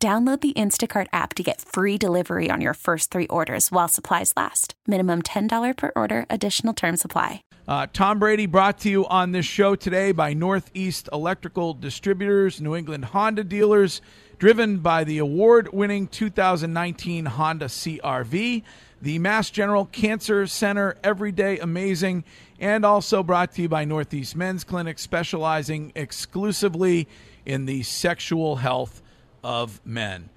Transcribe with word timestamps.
Download 0.00 0.40
the 0.40 0.52
Instacart 0.52 1.08
app 1.12 1.34
to 1.34 1.42
get 1.42 1.60
free 1.60 1.98
delivery 1.98 2.50
on 2.52 2.60
your 2.60 2.74
first 2.74 3.10
three 3.10 3.26
orders 3.26 3.72
while 3.72 3.88
supplies 3.88 4.32
last. 4.36 4.74
Minimum 4.86 5.22
$10 5.22 5.76
per 5.76 5.90
order, 5.96 6.24
additional 6.30 6.72
term 6.72 6.96
supply. 6.96 7.42
Uh, 7.66 7.88
Tom 7.92 8.20
Brady 8.20 8.46
brought 8.46 8.78
to 8.78 8.88
you 8.88 9.08
on 9.08 9.32
this 9.32 9.44
show 9.44 9.74
today 9.74 10.12
by 10.12 10.34
Northeast 10.34 11.08
Electrical 11.12 11.74
Distributors, 11.74 12.60
New 12.60 12.76
England 12.76 13.06
Honda 13.06 13.42
dealers, 13.42 14.00
driven 14.38 14.78
by 14.78 15.02
the 15.02 15.18
award 15.18 15.70
winning 15.72 16.06
2019 16.06 17.26
Honda 17.26 17.66
CRV, 17.66 18.62
the 19.02 19.18
Mass 19.18 19.50
General 19.50 19.84
Cancer 19.86 20.46
Center, 20.46 20.96
Everyday 21.02 21.58
Amazing, 21.58 22.22
and 22.60 22.84
also 22.84 23.24
brought 23.24 23.50
to 23.54 23.62
you 23.62 23.68
by 23.68 23.84
Northeast 23.84 24.36
Men's 24.36 24.62
Clinic, 24.62 25.00
specializing 25.00 25.90
exclusively 25.96 27.08
in 27.44 27.66
the 27.66 27.82
sexual 27.82 28.54
health 28.54 29.02
of 29.42 29.84
men. 29.84 30.28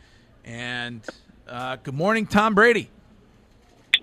And 0.46 1.02
uh, 1.48 1.78
good 1.78 1.94
morning, 1.94 2.26
Tom 2.26 2.56
Brady. 2.56 2.90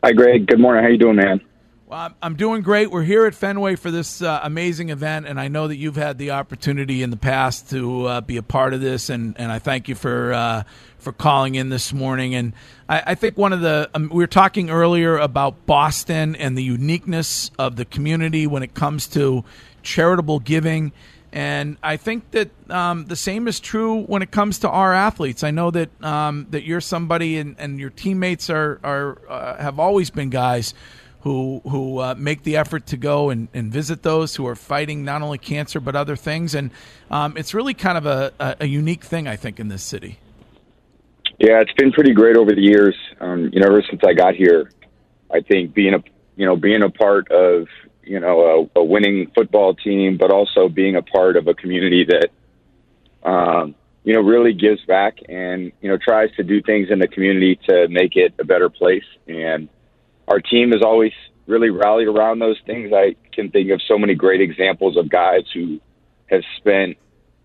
Hi, 0.02 0.12
Greg. 0.12 0.46
Good 0.46 0.60
morning. 0.60 0.84
How 0.84 0.90
you 0.90 0.98
doing, 0.98 1.16
man? 1.16 1.40
Well, 1.88 2.14
I'm 2.20 2.36
doing 2.36 2.60
great. 2.60 2.90
We're 2.90 3.02
here 3.02 3.24
at 3.24 3.34
Fenway 3.34 3.76
for 3.76 3.90
this 3.90 4.20
uh, 4.20 4.40
amazing 4.42 4.90
event, 4.90 5.26
and 5.26 5.40
I 5.40 5.48
know 5.48 5.68
that 5.68 5.76
you've 5.76 5.96
had 5.96 6.18
the 6.18 6.32
opportunity 6.32 7.02
in 7.02 7.08
the 7.08 7.16
past 7.16 7.70
to 7.70 8.04
uh, 8.04 8.20
be 8.20 8.36
a 8.36 8.42
part 8.42 8.74
of 8.74 8.82
this, 8.82 9.08
and, 9.08 9.34
and 9.40 9.50
I 9.50 9.58
thank 9.58 9.88
you 9.88 9.94
for 9.94 10.34
uh, 10.34 10.64
for 10.98 11.12
calling 11.12 11.54
in 11.54 11.70
this 11.70 11.94
morning. 11.94 12.34
And 12.34 12.52
I, 12.90 13.02
I 13.06 13.14
think 13.14 13.38
one 13.38 13.54
of 13.54 13.62
the 13.62 13.88
um, 13.94 14.10
we 14.10 14.22
were 14.22 14.26
talking 14.26 14.68
earlier 14.68 15.16
about 15.16 15.64
Boston 15.64 16.36
and 16.36 16.58
the 16.58 16.62
uniqueness 16.62 17.50
of 17.58 17.76
the 17.76 17.86
community 17.86 18.46
when 18.46 18.62
it 18.62 18.74
comes 18.74 19.06
to 19.08 19.42
charitable 19.82 20.40
giving. 20.40 20.92
And 21.32 21.76
I 21.82 21.98
think 21.98 22.30
that 22.30 22.50
um, 22.70 23.06
the 23.06 23.16
same 23.16 23.48
is 23.48 23.60
true 23.60 24.02
when 24.04 24.22
it 24.22 24.30
comes 24.30 24.60
to 24.60 24.70
our 24.70 24.94
athletes. 24.94 25.44
I 25.44 25.50
know 25.50 25.70
that 25.70 25.90
um, 26.02 26.46
that 26.50 26.64
you're 26.64 26.80
somebody, 26.80 27.38
and, 27.38 27.54
and 27.58 27.78
your 27.78 27.90
teammates 27.90 28.48
are 28.48 28.80
are 28.82 29.18
uh, 29.28 29.56
have 29.62 29.78
always 29.78 30.08
been 30.08 30.30
guys 30.30 30.72
who 31.20 31.60
who 31.64 31.98
uh, 31.98 32.14
make 32.16 32.44
the 32.44 32.56
effort 32.56 32.86
to 32.86 32.96
go 32.96 33.28
and, 33.28 33.48
and 33.52 33.70
visit 33.70 34.02
those 34.02 34.36
who 34.36 34.46
are 34.46 34.56
fighting 34.56 35.04
not 35.04 35.20
only 35.20 35.36
cancer 35.36 35.80
but 35.80 35.94
other 35.94 36.16
things. 36.16 36.54
And 36.54 36.70
um, 37.10 37.36
it's 37.36 37.52
really 37.52 37.74
kind 37.74 37.98
of 37.98 38.06
a, 38.06 38.32
a, 38.38 38.56
a, 38.60 38.66
unique 38.66 39.04
thing, 39.04 39.26
I 39.28 39.36
think, 39.36 39.60
in 39.60 39.68
this 39.68 39.82
city. 39.82 40.18
Yeah, 41.38 41.60
it's 41.60 41.72
been 41.72 41.92
pretty 41.92 42.14
great 42.14 42.36
over 42.36 42.52
the 42.52 42.60
years. 42.60 42.96
Um, 43.20 43.50
you 43.52 43.60
know, 43.60 43.66
ever 43.66 43.82
since 43.88 44.00
I 44.06 44.14
got 44.14 44.34
here, 44.34 44.70
I 45.30 45.40
think 45.40 45.74
being 45.74 45.94
a 45.94 46.02
you 46.36 46.46
know 46.46 46.56
being 46.56 46.82
a 46.82 46.90
part 46.90 47.30
of 47.30 47.68
you 48.08 48.18
know 48.20 48.68
a, 48.74 48.80
a 48.80 48.84
winning 48.84 49.30
football 49.34 49.74
team, 49.74 50.16
but 50.16 50.30
also 50.30 50.68
being 50.68 50.96
a 50.96 51.02
part 51.02 51.36
of 51.36 51.46
a 51.46 51.54
community 51.54 52.06
that 52.06 53.28
um, 53.28 53.74
you 54.02 54.14
know 54.14 54.20
really 54.20 54.54
gives 54.54 54.84
back 54.86 55.18
and 55.28 55.72
you 55.80 55.90
know 55.90 55.98
tries 55.98 56.34
to 56.36 56.42
do 56.42 56.62
things 56.62 56.88
in 56.90 56.98
the 56.98 57.08
community 57.08 57.58
to 57.68 57.88
make 57.88 58.16
it 58.16 58.34
a 58.38 58.44
better 58.44 58.68
place. 58.68 59.04
And 59.26 59.68
our 60.26 60.40
team 60.40 60.72
has 60.72 60.82
always 60.82 61.12
really 61.46 61.70
rallied 61.70 62.08
around 62.08 62.38
those 62.38 62.58
things. 62.66 62.92
I 62.92 63.16
can 63.32 63.50
think 63.50 63.70
of 63.70 63.80
so 63.86 63.98
many 63.98 64.14
great 64.14 64.40
examples 64.40 64.96
of 64.96 65.08
guys 65.08 65.42
who 65.52 65.80
have 66.26 66.42
spent 66.56 66.96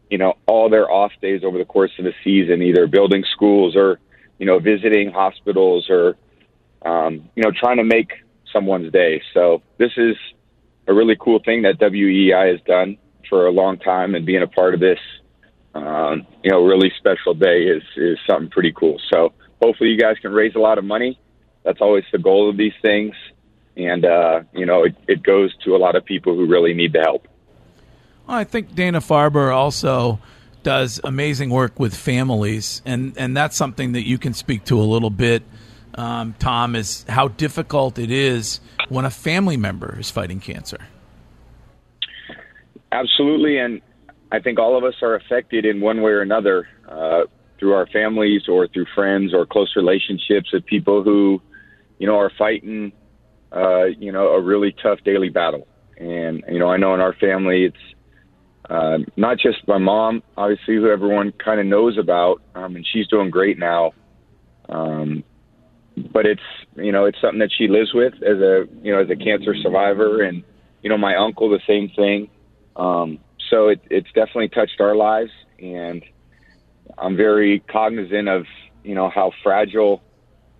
you 0.09 0.17
know 0.17 0.35
all 0.45 0.69
their 0.69 0.89
off 0.89 1.11
days 1.21 1.43
over 1.43 1.57
the 1.57 1.65
course 1.65 1.91
of 1.99 2.05
the 2.05 2.13
season, 2.23 2.61
either 2.61 2.87
building 2.87 3.25
schools 3.33 3.75
or 3.75 3.99
you 4.39 4.45
know 4.45 4.59
visiting 4.59 5.11
hospitals 5.11 5.89
or 5.89 6.15
um, 6.83 7.29
you 7.35 7.43
know 7.43 7.51
trying 7.51 7.77
to 7.77 7.83
make 7.83 8.13
someone's 8.53 8.91
day. 8.93 9.21
So 9.33 9.61
this 9.77 9.91
is 9.97 10.15
a 10.87 10.93
really 10.93 11.15
cool 11.19 11.39
thing 11.43 11.63
that 11.63 11.79
WEEI 11.79 12.51
has 12.51 12.61
done 12.61 12.97
for 13.29 13.47
a 13.47 13.51
long 13.51 13.77
time, 13.79 14.15
and 14.15 14.25
being 14.25 14.43
a 14.43 14.47
part 14.47 14.73
of 14.73 14.79
this, 14.79 14.99
um, 15.73 16.27
you 16.43 16.51
know, 16.51 16.63
really 16.63 16.91
special 16.97 17.33
day 17.33 17.63
is 17.63 17.83
is 17.95 18.17
something 18.29 18.49
pretty 18.49 18.73
cool. 18.73 18.99
So 19.11 19.33
hopefully, 19.61 19.89
you 19.89 19.99
guys 19.99 20.17
can 20.21 20.31
raise 20.31 20.55
a 20.55 20.59
lot 20.59 20.77
of 20.77 20.83
money. 20.83 21.19
That's 21.63 21.81
always 21.81 22.03
the 22.11 22.19
goal 22.19 22.49
of 22.49 22.57
these 22.57 22.73
things, 22.81 23.15
and 23.77 24.05
uh, 24.05 24.41
you 24.53 24.65
know, 24.65 24.83
it, 24.83 24.95
it 25.07 25.23
goes 25.23 25.55
to 25.63 25.75
a 25.75 25.77
lot 25.77 25.95
of 25.95 26.05
people 26.05 26.35
who 26.35 26.45
really 26.47 26.73
need 26.73 26.93
the 26.93 27.01
help. 27.01 27.27
I 28.27 28.43
think 28.43 28.73
Dana 28.75 28.99
Farber 28.99 29.53
also 29.53 30.19
does 30.63 30.99
amazing 31.03 31.49
work 31.49 31.79
with 31.79 31.95
families, 31.95 32.81
and 32.85 33.13
and 33.17 33.35
that's 33.35 33.55
something 33.55 33.93
that 33.93 34.07
you 34.07 34.17
can 34.17 34.33
speak 34.33 34.65
to 34.65 34.79
a 34.79 34.83
little 34.83 35.09
bit 35.09 35.43
um, 35.95 36.35
Tom, 36.39 36.75
is 36.75 37.05
how 37.07 37.27
difficult 37.29 37.99
it 37.99 38.11
is 38.11 38.59
when 38.89 39.05
a 39.05 39.09
family 39.09 39.57
member 39.57 39.97
is 39.99 40.09
fighting 40.09 40.39
cancer. 40.39 40.79
Absolutely, 42.91 43.57
and 43.57 43.81
I 44.31 44.39
think 44.39 44.59
all 44.59 44.77
of 44.77 44.83
us 44.83 44.95
are 45.01 45.15
affected 45.15 45.65
in 45.65 45.81
one 45.81 46.01
way 46.01 46.11
or 46.11 46.21
another 46.21 46.67
uh, 46.87 47.21
through 47.59 47.73
our 47.73 47.87
families 47.87 48.43
or 48.47 48.67
through 48.67 48.85
friends 48.93 49.33
or 49.33 49.45
close 49.45 49.73
relationships 49.75 50.51
with 50.51 50.65
people 50.65 51.03
who, 51.03 51.41
you 51.97 52.07
know, 52.07 52.17
are 52.17 52.31
fighting, 52.37 52.91
uh, 53.51 53.85
you 53.85 54.11
know, 54.11 54.29
a 54.29 54.41
really 54.41 54.75
tough 54.83 54.99
daily 55.05 55.29
battle. 55.29 55.67
And 55.97 56.43
you 56.49 56.59
know, 56.59 56.69
I 56.69 56.77
know 56.77 56.93
in 56.93 56.99
our 56.99 57.13
family, 57.13 57.65
it's 57.65 57.77
uh, 58.69 58.99
not 59.15 59.37
just 59.37 59.67
my 59.67 59.77
mom, 59.77 60.23
obviously, 60.37 60.75
who 60.75 60.89
everyone 60.89 61.31
kind 61.33 61.59
of 61.59 61.65
knows 61.65 61.97
about, 61.97 62.41
um, 62.55 62.75
and 62.75 62.85
she's 62.91 63.07
doing 63.07 63.29
great 63.29 63.57
now. 63.57 63.93
Um, 64.69 65.23
but 65.95 66.25
it's 66.25 66.41
you 66.75 66.91
know 66.91 67.05
it's 67.05 67.19
something 67.21 67.39
that 67.39 67.51
she 67.55 67.67
lives 67.67 67.93
with 67.93 68.13
as 68.15 68.39
a 68.39 68.65
you 68.81 68.91
know 68.91 69.01
as 69.01 69.09
a 69.09 69.15
cancer 69.15 69.55
survivor, 69.61 70.21
and 70.21 70.43
you 70.81 70.89
know 70.89 70.97
my 70.97 71.15
uncle 71.15 71.49
the 71.49 71.61
same 71.67 71.89
thing. 71.95 72.29
Um, 72.75 73.19
so 73.49 73.67
it, 73.67 73.81
it's 73.89 74.07
definitely 74.07 74.49
touched 74.49 74.79
our 74.79 74.95
lives, 74.95 75.31
and 75.59 76.03
I'm 76.97 77.15
very 77.15 77.59
cognizant 77.59 78.27
of 78.27 78.45
you 78.83 78.95
know 78.95 79.09
how 79.09 79.31
fragile 79.43 80.01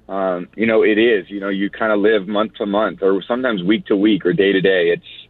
um, 0.07 0.49
you 0.55 0.67
know 0.67 0.83
it 0.83 0.97
is. 0.97 1.29
You 1.29 1.39
know 1.39 1.50
you 1.50 1.69
kind 1.69 1.91
of 1.91 2.00
live 2.00 2.27
month 2.27 2.55
to 2.55 2.65
month, 2.65 3.01
or 3.01 3.21
sometimes 3.27 3.63
week 3.63 3.88
to 3.88 3.95
week, 3.95 4.25
or 4.25 4.33
day 4.33 4.51
to 4.51 4.61
day. 4.61 4.94
It's 4.94 5.29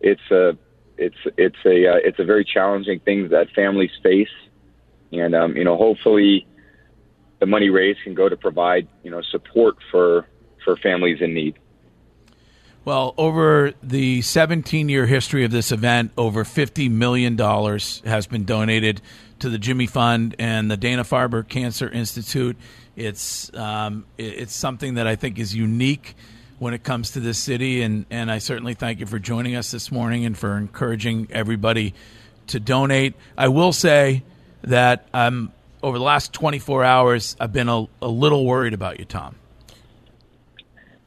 it's 0.00 0.30
a 0.30 0.58
it's 0.98 1.16
it's 1.36 1.56
a 1.64 1.88
uh, 1.88 2.00
it's 2.02 2.18
a 2.18 2.24
very 2.24 2.44
challenging 2.44 3.00
thing 3.00 3.28
that 3.28 3.48
families 3.54 3.90
face, 4.02 4.28
and 5.12 5.34
um, 5.34 5.56
you 5.56 5.64
know 5.64 5.76
hopefully 5.76 6.46
the 7.44 7.50
money 7.50 7.68
raised 7.68 7.98
can 8.02 8.14
go 8.14 8.26
to 8.26 8.38
provide 8.38 8.88
you 9.02 9.10
know 9.10 9.20
support 9.20 9.76
for 9.90 10.26
for 10.64 10.78
families 10.78 11.18
in 11.20 11.34
need. 11.34 11.58
Well, 12.86 13.14
over 13.18 13.72
the 13.82 14.22
17 14.22 14.88
year 14.88 15.04
history 15.04 15.44
of 15.44 15.50
this 15.50 15.70
event, 15.72 16.12
over 16.16 16.44
$50 16.44 16.90
million 16.90 17.38
has 17.38 18.26
been 18.26 18.44
donated 18.44 19.02
to 19.40 19.50
the 19.50 19.58
Jimmy 19.58 19.86
Fund 19.86 20.36
and 20.38 20.70
the 20.70 20.76
Dana 20.76 21.02
Farber 21.02 21.46
Cancer 21.46 21.88
Institute. 21.88 22.56
It's, 22.94 23.54
um, 23.54 24.04
it's 24.18 24.54
something 24.54 24.94
that 24.94 25.06
I 25.06 25.16
think 25.16 25.38
is 25.38 25.54
unique 25.54 26.14
when 26.58 26.74
it 26.74 26.82
comes 26.82 27.12
to 27.12 27.20
this 27.20 27.38
city, 27.38 27.80
and, 27.82 28.04
and 28.10 28.30
I 28.30 28.38
certainly 28.38 28.74
thank 28.74 29.00
you 29.00 29.06
for 29.06 29.18
joining 29.18 29.56
us 29.56 29.70
this 29.70 29.90
morning 29.90 30.26
and 30.26 30.36
for 30.36 30.56
encouraging 30.56 31.28
everybody 31.30 31.94
to 32.48 32.60
donate. 32.60 33.14
I 33.36 33.48
will 33.48 33.72
say 33.72 34.22
that 34.62 35.08
I'm 35.12 35.52
over 35.84 35.98
the 35.98 36.04
last 36.04 36.32
24 36.32 36.82
hours, 36.82 37.36
I've 37.38 37.52
been 37.52 37.68
a, 37.68 37.86
a 38.00 38.08
little 38.08 38.46
worried 38.46 38.72
about 38.72 38.98
you, 38.98 39.04
Tom. 39.04 39.36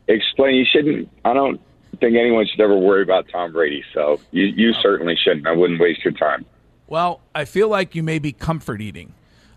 Explain. 0.08 0.56
You 0.56 0.66
shouldn't. 0.72 1.10
I 1.26 1.34
don't 1.34 1.60
think 2.00 2.16
anyone 2.16 2.46
should 2.46 2.62
ever 2.62 2.78
worry 2.78 3.02
about 3.02 3.26
Tom 3.32 3.52
Brady. 3.52 3.84
So 3.96 4.22
you, 4.30 4.46
you 4.46 4.74
certainly 4.74 5.16
shouldn't. 5.22 5.48
I 5.48 5.54
wouldn't 5.54 5.82
waste 5.82 6.06
your 6.06 6.14
time. 6.14 6.46
Well, 6.86 7.22
I 7.34 7.46
feel 7.46 7.70
like 7.70 7.96
you 7.96 8.04
may 8.04 8.20
be 8.20 8.32
comfort 8.32 8.80
eating. 8.80 9.14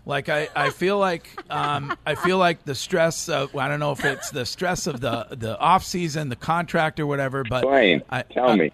Like 0.07 0.27
I, 0.27 0.49
I 0.55 0.71
feel 0.71 0.97
like 0.97 1.29
um, 1.51 1.95
I 2.03 2.15
feel 2.15 2.39
like 2.39 2.65
the 2.65 2.73
stress 2.73 3.29
of 3.29 3.55
I 3.55 3.67
don't 3.67 3.79
know 3.79 3.91
if 3.91 4.03
it's 4.03 4.31
the 4.31 4.47
stress 4.47 4.87
of 4.87 4.99
the 4.99 5.27
the 5.29 5.55
off 5.59 5.83
season, 5.83 6.29
the 6.29 6.35
contract 6.35 6.99
or 6.99 7.05
whatever. 7.05 7.43
But 7.43 7.63
Explain. 7.63 8.01
I, 8.09 8.23
tell 8.23 8.49
I, 8.49 8.55
me. 8.55 8.71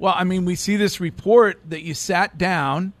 Well, 0.00 0.14
I 0.16 0.24
mean, 0.24 0.44
we 0.44 0.56
see 0.56 0.74
this 0.74 1.00
report 1.00 1.60
that 1.68 1.82
you 1.82 1.94
sat 1.94 2.36
down 2.36 2.92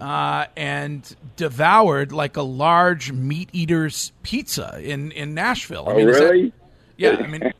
uh, 0.00 0.46
and 0.56 1.16
devoured 1.36 2.12
like 2.12 2.36
a 2.36 2.42
large 2.42 3.12
meat 3.12 3.48
eater's 3.52 4.12
pizza 4.22 4.80
in 4.82 5.12
in 5.12 5.34
Nashville. 5.34 5.84
I 5.88 5.92
oh, 5.92 5.96
mean, 5.96 6.06
really? 6.06 6.42
That, 6.42 6.52
yeah, 6.96 7.16
I 7.16 7.26
mean. 7.26 7.52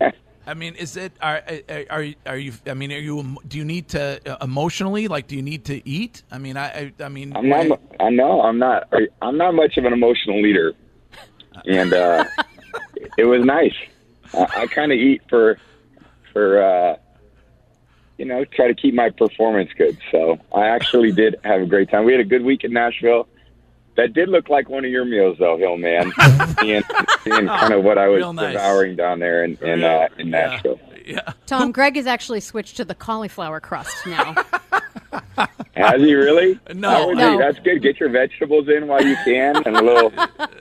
I 0.47 0.53
mean, 0.53 0.75
is 0.75 0.99
it 0.99 1.13
are, 1.23 1.43
are 1.89 2.07
are 2.27 2.37
you? 2.37 2.53
I 2.67 2.75
mean, 2.75 2.93
are 2.93 2.99
you? 2.99 3.39
Do 3.49 3.57
you 3.57 3.65
need 3.65 3.89
to 3.91 4.21
uh, 4.31 4.45
emotionally? 4.45 5.09
Like, 5.09 5.27
do 5.27 5.37
you 5.37 5.43
need 5.43 5.65
to 5.67 5.89
eat? 5.89 6.23
I 6.31 6.37
mean, 6.37 6.59
I 6.59 6.93
I, 6.99 7.05
I 7.05 7.09
mean, 7.09 7.35
I'm 7.35 7.49
not. 7.49 7.81
I, 7.99 8.05
I 8.05 8.11
know 8.11 8.43
I'm 8.43 8.59
not. 8.59 8.93
I'm 9.23 9.39
not 9.39 9.55
much 9.55 9.79
of 9.79 9.87
an 9.87 9.95
emotional 9.95 10.43
leader. 10.43 10.75
and 11.65 11.95
uh, 11.95 12.25
it 13.17 13.25
was 13.25 13.43
nice. 13.45 13.75
I, 14.35 14.63
I 14.63 14.67
kind 14.67 14.93
of 14.93 14.99
eat 14.99 15.23
for 15.31 15.59
for 16.33 16.63
uh, 16.63 16.97
you 18.19 18.25
know 18.25 18.45
try 18.45 18.69
to 18.69 18.75
keep 18.75 18.95
my 18.95 19.11
performance 19.11 19.71
good. 19.77 19.99
So 20.11 20.39
I 20.55 20.69
actually 20.69 21.13
did 21.23 21.37
have 21.45 21.61
a 21.63 21.67
great 21.67 21.91
time. 21.91 22.05
We 22.05 22.13
had 22.13 22.21
a 22.21 22.25
good 22.25 22.45
week 22.45 22.65
in 22.65 22.73
Nashville. 22.73 23.29
That 23.97 24.13
did 24.13 24.29
look 24.29 24.49
like 24.49 24.69
one 24.69 24.85
of 24.85 24.91
your 24.91 25.05
meals, 25.05 25.37
though, 25.39 25.57
Hillman, 25.57 26.13
and, 26.19 26.85
and 27.27 27.49
kind 27.49 27.73
of 27.73 27.85
what 27.85 27.97
I 27.97 28.09
was 28.09 28.19
Real 28.19 28.33
nice. 28.33 28.53
devouring 28.53 28.97
down 28.97 29.21
there 29.21 29.45
in 29.45 29.57
in, 29.63 29.85
uh, 29.85 30.09
in 30.19 30.31
Nashville. 30.31 30.81
Yeah. 31.07 31.33
Tom, 31.47 31.71
Greg 31.71 31.97
has 31.97 32.07
actually 32.07 32.41
switched 32.41 32.77
to 32.79 32.85
the 32.85 32.95
cauliflower 32.95 33.61
crust 33.61 33.95
now. 34.07 34.35
Has 35.77 36.01
he 36.01 36.15
really? 36.15 36.59
No. 36.75 37.15
That 37.15 37.31
would 37.33 37.41
that's 37.41 37.59
good. 37.61 37.83
Get 37.83 37.99
your 38.01 38.09
vegetables 38.09 38.69
in 38.69 38.87
while 38.87 39.05
you 39.05 39.17
can, 39.25 39.57
and 39.67 39.77
a 39.77 39.83
little. 39.83 40.13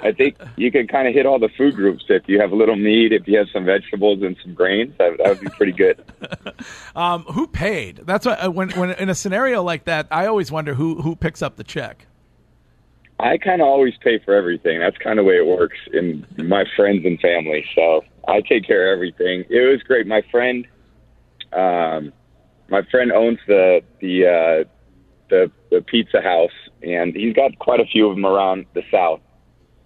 I 0.01 0.11
think 0.11 0.37
you 0.57 0.71
can 0.71 0.87
kind 0.87 1.07
of 1.07 1.13
hit 1.13 1.25
all 1.25 1.39
the 1.39 1.49
food 1.57 1.75
groups 1.75 2.05
if 2.09 2.23
you 2.27 2.39
have 2.39 2.51
a 2.51 2.55
little 2.55 2.75
meat, 2.75 3.11
if 3.13 3.27
you 3.27 3.37
have 3.37 3.47
some 3.53 3.65
vegetables 3.65 4.21
and 4.21 4.35
some 4.43 4.53
grains. 4.53 4.93
That, 4.97 5.17
that 5.17 5.29
would 5.29 5.39
be 5.39 5.49
pretty 5.49 5.73
good. 5.73 6.03
Um, 6.95 7.23
who 7.23 7.47
paid? 7.47 8.01
That's 8.05 8.25
what, 8.25 8.45
uh, 8.45 8.51
when 8.51 8.69
when 8.71 8.91
in 8.91 9.09
a 9.09 9.15
scenario 9.15 9.63
like 9.63 9.85
that, 9.85 10.07
I 10.11 10.27
always 10.27 10.51
wonder 10.51 10.75
who 10.75 11.01
who 11.01 11.15
picks 11.15 11.41
up 11.41 11.55
the 11.55 11.63
check. 11.63 12.05
I 13.19 13.37
kind 13.37 13.61
of 13.61 13.67
always 13.67 13.95
pay 13.97 14.19
for 14.19 14.33
everything. 14.35 14.79
That's 14.79 14.97
kind 14.97 15.17
of 15.17 15.25
the 15.25 15.29
way 15.29 15.37
it 15.37 15.45
works 15.45 15.77
in 15.91 16.25
my 16.37 16.65
friends 16.75 17.03
and 17.05 17.19
family. 17.19 17.65
So 17.73 18.03
I 18.27 18.41
take 18.41 18.65
care 18.65 18.91
of 18.93 18.97
everything. 18.97 19.45
It 19.49 19.61
was 19.71 19.81
great. 19.83 20.05
My 20.05 20.21
friend, 20.29 20.67
um, 21.51 22.13
my 22.69 22.83
friend 22.91 23.11
owns 23.11 23.39
the 23.47 23.81
the 23.99 24.27
uh, 24.27 24.69
the 25.33 25.51
the 25.69 25.81
pizza 25.81 26.21
house, 26.21 26.51
and 26.81 27.15
he's 27.15 27.33
got 27.33 27.57
quite 27.59 27.79
a 27.79 27.85
few 27.85 28.07
of 28.07 28.15
them 28.15 28.25
around 28.25 28.65
the 28.73 28.83
South. 28.91 29.21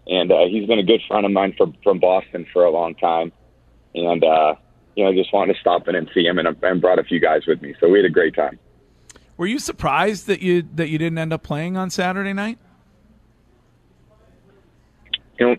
And 0.08 0.32
uh, 0.32 0.46
he's 0.48 0.68
been 0.68 0.80
a 0.80 0.84
good 0.84 1.02
friend 1.08 1.26
of 1.26 1.32
mine 1.32 1.54
from 1.58 1.76
from 1.84 2.00
Boston 2.00 2.46
for 2.52 2.66
a 2.66 2.72
long 2.72 2.96
time. 2.96 3.32
And 3.96 4.24
uh, 4.24 4.56
you 4.96 5.04
know, 5.04 5.12
I 5.12 5.16
just 5.16 5.34
wanted 5.34 5.54
to 5.54 5.60
stop 5.60 5.88
in 5.88 5.96
and 5.96 6.10
see 6.14 6.26
him, 6.26 6.38
and, 6.40 6.48
and 6.62 6.82
brought 6.82 7.00
a 7.00 7.04
few 7.04 7.20
guys 7.20 7.46
with 7.46 7.62
me. 7.62 7.76
So 7.80 7.90
we 7.90 8.00
had 8.00 8.06
a 8.06 8.10
great 8.10 8.36
time. 8.36 8.60
Were 9.38 9.48
you 9.48 9.60
surprised 9.60 10.28
that 10.28 10.42
you 10.42 10.64
that 10.76 10.90
you 10.90 10.98
didn't 10.98 11.18
end 11.18 11.34
up 11.34 11.44
playing 11.44 11.78
on 11.78 11.90
Saturday 11.90 12.34
night? 12.34 12.58
you 15.40 15.46
know, 15.46 15.56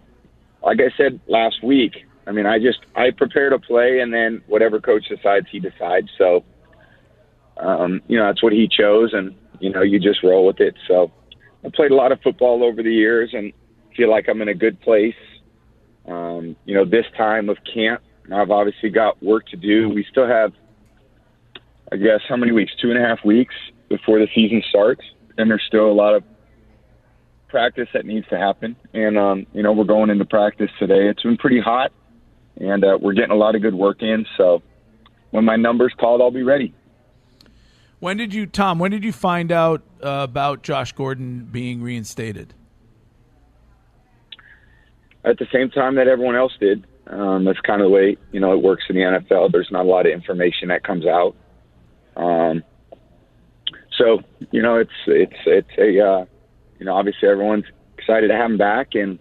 like 0.62 0.80
I 0.80 0.94
said 0.96 1.20
last 1.26 1.62
week, 1.62 2.04
I 2.26 2.32
mean, 2.32 2.46
I 2.46 2.58
just 2.58 2.80
I 2.94 3.10
prepare 3.10 3.50
to 3.50 3.58
play, 3.58 4.00
and 4.00 4.12
then 4.12 4.42
whatever 4.46 4.80
coach 4.80 5.08
decides, 5.08 5.46
he 5.50 5.60
decides. 5.60 6.08
So, 6.18 6.44
um, 7.56 8.02
you 8.08 8.18
know, 8.18 8.26
that's 8.26 8.42
what 8.42 8.52
he 8.52 8.68
chose, 8.68 9.14
and 9.14 9.34
you 9.60 9.70
know, 9.70 9.82
you 9.82 9.98
just 9.98 10.22
roll 10.22 10.46
with 10.46 10.60
it. 10.60 10.74
So, 10.86 11.10
I 11.64 11.70
played 11.74 11.90
a 11.90 11.94
lot 11.94 12.12
of 12.12 12.20
football 12.22 12.62
over 12.62 12.82
the 12.82 12.92
years, 12.92 13.30
and 13.32 13.52
feel 13.96 14.10
like 14.10 14.28
I'm 14.28 14.40
in 14.40 14.48
a 14.48 14.54
good 14.54 14.80
place. 14.80 15.14
Um, 16.06 16.56
you 16.64 16.74
know, 16.74 16.84
this 16.84 17.04
time 17.16 17.48
of 17.48 17.58
camp, 17.72 18.00
I've 18.32 18.50
obviously 18.50 18.90
got 18.90 19.22
work 19.22 19.46
to 19.48 19.56
do. 19.56 19.88
We 19.88 20.06
still 20.10 20.26
have, 20.26 20.52
I 21.92 21.96
guess, 21.96 22.20
how 22.28 22.36
many 22.36 22.52
weeks? 22.52 22.72
Two 22.80 22.90
and 22.90 22.98
a 22.98 23.06
half 23.06 23.24
weeks 23.24 23.54
before 23.88 24.18
the 24.18 24.28
season 24.34 24.62
starts, 24.68 25.02
and 25.36 25.50
there's 25.50 25.64
still 25.66 25.90
a 25.90 25.92
lot 25.92 26.14
of 26.14 26.22
practice 27.48 27.88
that 27.92 28.06
needs 28.06 28.26
to 28.28 28.38
happen. 28.38 28.76
And 28.94 29.18
um, 29.18 29.46
you 29.52 29.62
know, 29.62 29.72
we're 29.72 29.84
going 29.84 30.10
into 30.10 30.24
practice 30.24 30.70
today. 30.78 31.08
It's 31.08 31.22
been 31.22 31.36
pretty 31.36 31.60
hot, 31.60 31.92
and 32.56 32.84
uh, 32.84 32.98
we're 33.00 33.14
getting 33.14 33.32
a 33.32 33.36
lot 33.36 33.54
of 33.54 33.62
good 33.62 33.74
work 33.74 34.02
in. 34.02 34.26
So 34.36 34.62
when 35.30 35.44
my 35.44 35.56
number's 35.56 35.94
called, 35.98 36.20
I'll 36.20 36.30
be 36.30 36.42
ready. 36.42 36.74
When 38.00 38.16
did 38.16 38.32
you, 38.32 38.46
Tom? 38.46 38.78
When 38.78 38.90
did 38.90 39.04
you 39.04 39.12
find 39.12 39.50
out 39.50 39.82
uh, 40.02 40.20
about 40.28 40.62
Josh 40.62 40.92
Gordon 40.92 41.44
being 41.50 41.82
reinstated? 41.82 42.54
At 45.24 45.38
the 45.38 45.46
same 45.52 45.70
time 45.70 45.96
that 45.96 46.06
everyone 46.06 46.36
else 46.36 46.52
did. 46.60 46.86
Um, 47.08 47.44
that's 47.44 47.60
kind 47.60 47.80
of 47.80 47.86
the 47.86 47.90
way 47.90 48.16
you 48.32 48.40
know 48.40 48.52
it 48.52 48.62
works 48.62 48.84
in 48.88 48.96
the 48.96 49.02
NFL. 49.02 49.50
There's 49.50 49.70
not 49.70 49.84
a 49.84 49.88
lot 49.88 50.06
of 50.06 50.12
information 50.12 50.68
that 50.68 50.84
comes 50.84 51.06
out. 51.06 51.34
Um, 52.16 52.62
so 53.96 54.20
you 54.52 54.62
know, 54.62 54.76
it's 54.76 54.90
it's 55.06 55.36
it's 55.46 55.78
a 55.78 56.06
uh, 56.06 56.24
you 56.78 56.86
know 56.86 56.94
obviously 56.94 57.28
everyone's 57.28 57.64
excited 57.96 58.28
to 58.28 58.34
have 58.34 58.50
him 58.50 58.58
back, 58.58 58.94
and 58.94 59.18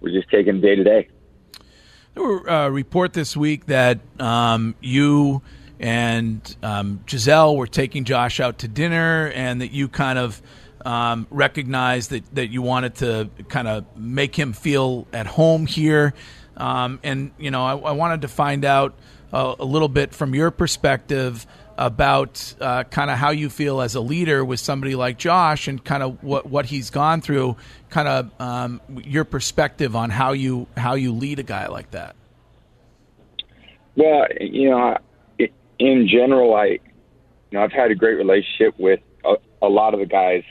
we're 0.00 0.12
just 0.12 0.30
taking 0.30 0.60
day 0.60 0.76
to 0.76 0.84
day. 0.84 1.08
There 2.14 2.22
were 2.22 2.46
a 2.46 2.70
report 2.70 3.12
this 3.12 3.36
week 3.36 3.66
that 3.66 4.00
um, 4.20 4.74
you 4.80 5.42
and 5.80 6.56
um, 6.62 7.00
Gisele 7.06 7.56
were 7.56 7.66
taking 7.66 8.04
Josh 8.04 8.40
out 8.40 8.58
to 8.58 8.68
dinner, 8.68 9.30
and 9.34 9.60
that 9.60 9.70
you 9.70 9.88
kind 9.88 10.18
of 10.18 10.42
um, 10.84 11.26
recognized 11.30 12.10
that, 12.10 12.34
that 12.34 12.48
you 12.48 12.62
wanted 12.62 12.96
to 12.96 13.30
kind 13.48 13.68
of 13.68 13.84
make 13.96 14.36
him 14.36 14.52
feel 14.52 15.06
at 15.12 15.26
home 15.26 15.66
here. 15.66 16.14
Um, 16.56 16.98
and 17.02 17.30
you 17.38 17.50
know, 17.50 17.64
I, 17.64 17.76
I 17.76 17.92
wanted 17.92 18.22
to 18.22 18.28
find 18.28 18.64
out 18.64 18.94
a 19.32 19.64
little 19.64 19.88
bit 19.88 20.14
from 20.14 20.34
your 20.34 20.50
perspective 20.50 21.46
about 21.76 22.54
uh, 22.60 22.82
kind 22.84 23.10
of 23.10 23.18
how 23.18 23.30
you 23.30 23.48
feel 23.48 23.80
as 23.80 23.94
a 23.94 24.00
leader 24.00 24.44
with 24.44 24.58
somebody 24.58 24.96
like 24.96 25.16
Josh, 25.16 25.68
and 25.68 25.82
kind 25.82 26.02
of 26.02 26.22
what 26.24 26.46
what 26.46 26.66
he's 26.66 26.90
gone 26.90 27.20
through. 27.20 27.56
Kind 27.90 28.08
of 28.08 28.40
um, 28.40 28.80
your 29.04 29.24
perspective 29.24 29.94
on 29.94 30.10
how 30.10 30.32
you 30.32 30.66
how 30.76 30.94
you 30.94 31.12
lead 31.12 31.38
a 31.38 31.44
guy 31.44 31.68
like 31.68 31.92
that. 31.92 32.16
Well, 33.94 34.26
you 34.40 34.70
know, 34.70 34.96
in 35.78 36.08
general, 36.08 36.54
I, 36.54 36.64
you 36.66 36.80
know, 37.52 37.62
I've 37.62 37.72
had 37.72 37.90
a 37.90 37.94
great 37.94 38.14
relationship 38.14 38.78
with 38.78 39.00
a, 39.24 39.34
a 39.62 39.68
lot 39.68 39.94
of 39.94 40.00
the 40.00 40.06
guys. 40.06 40.42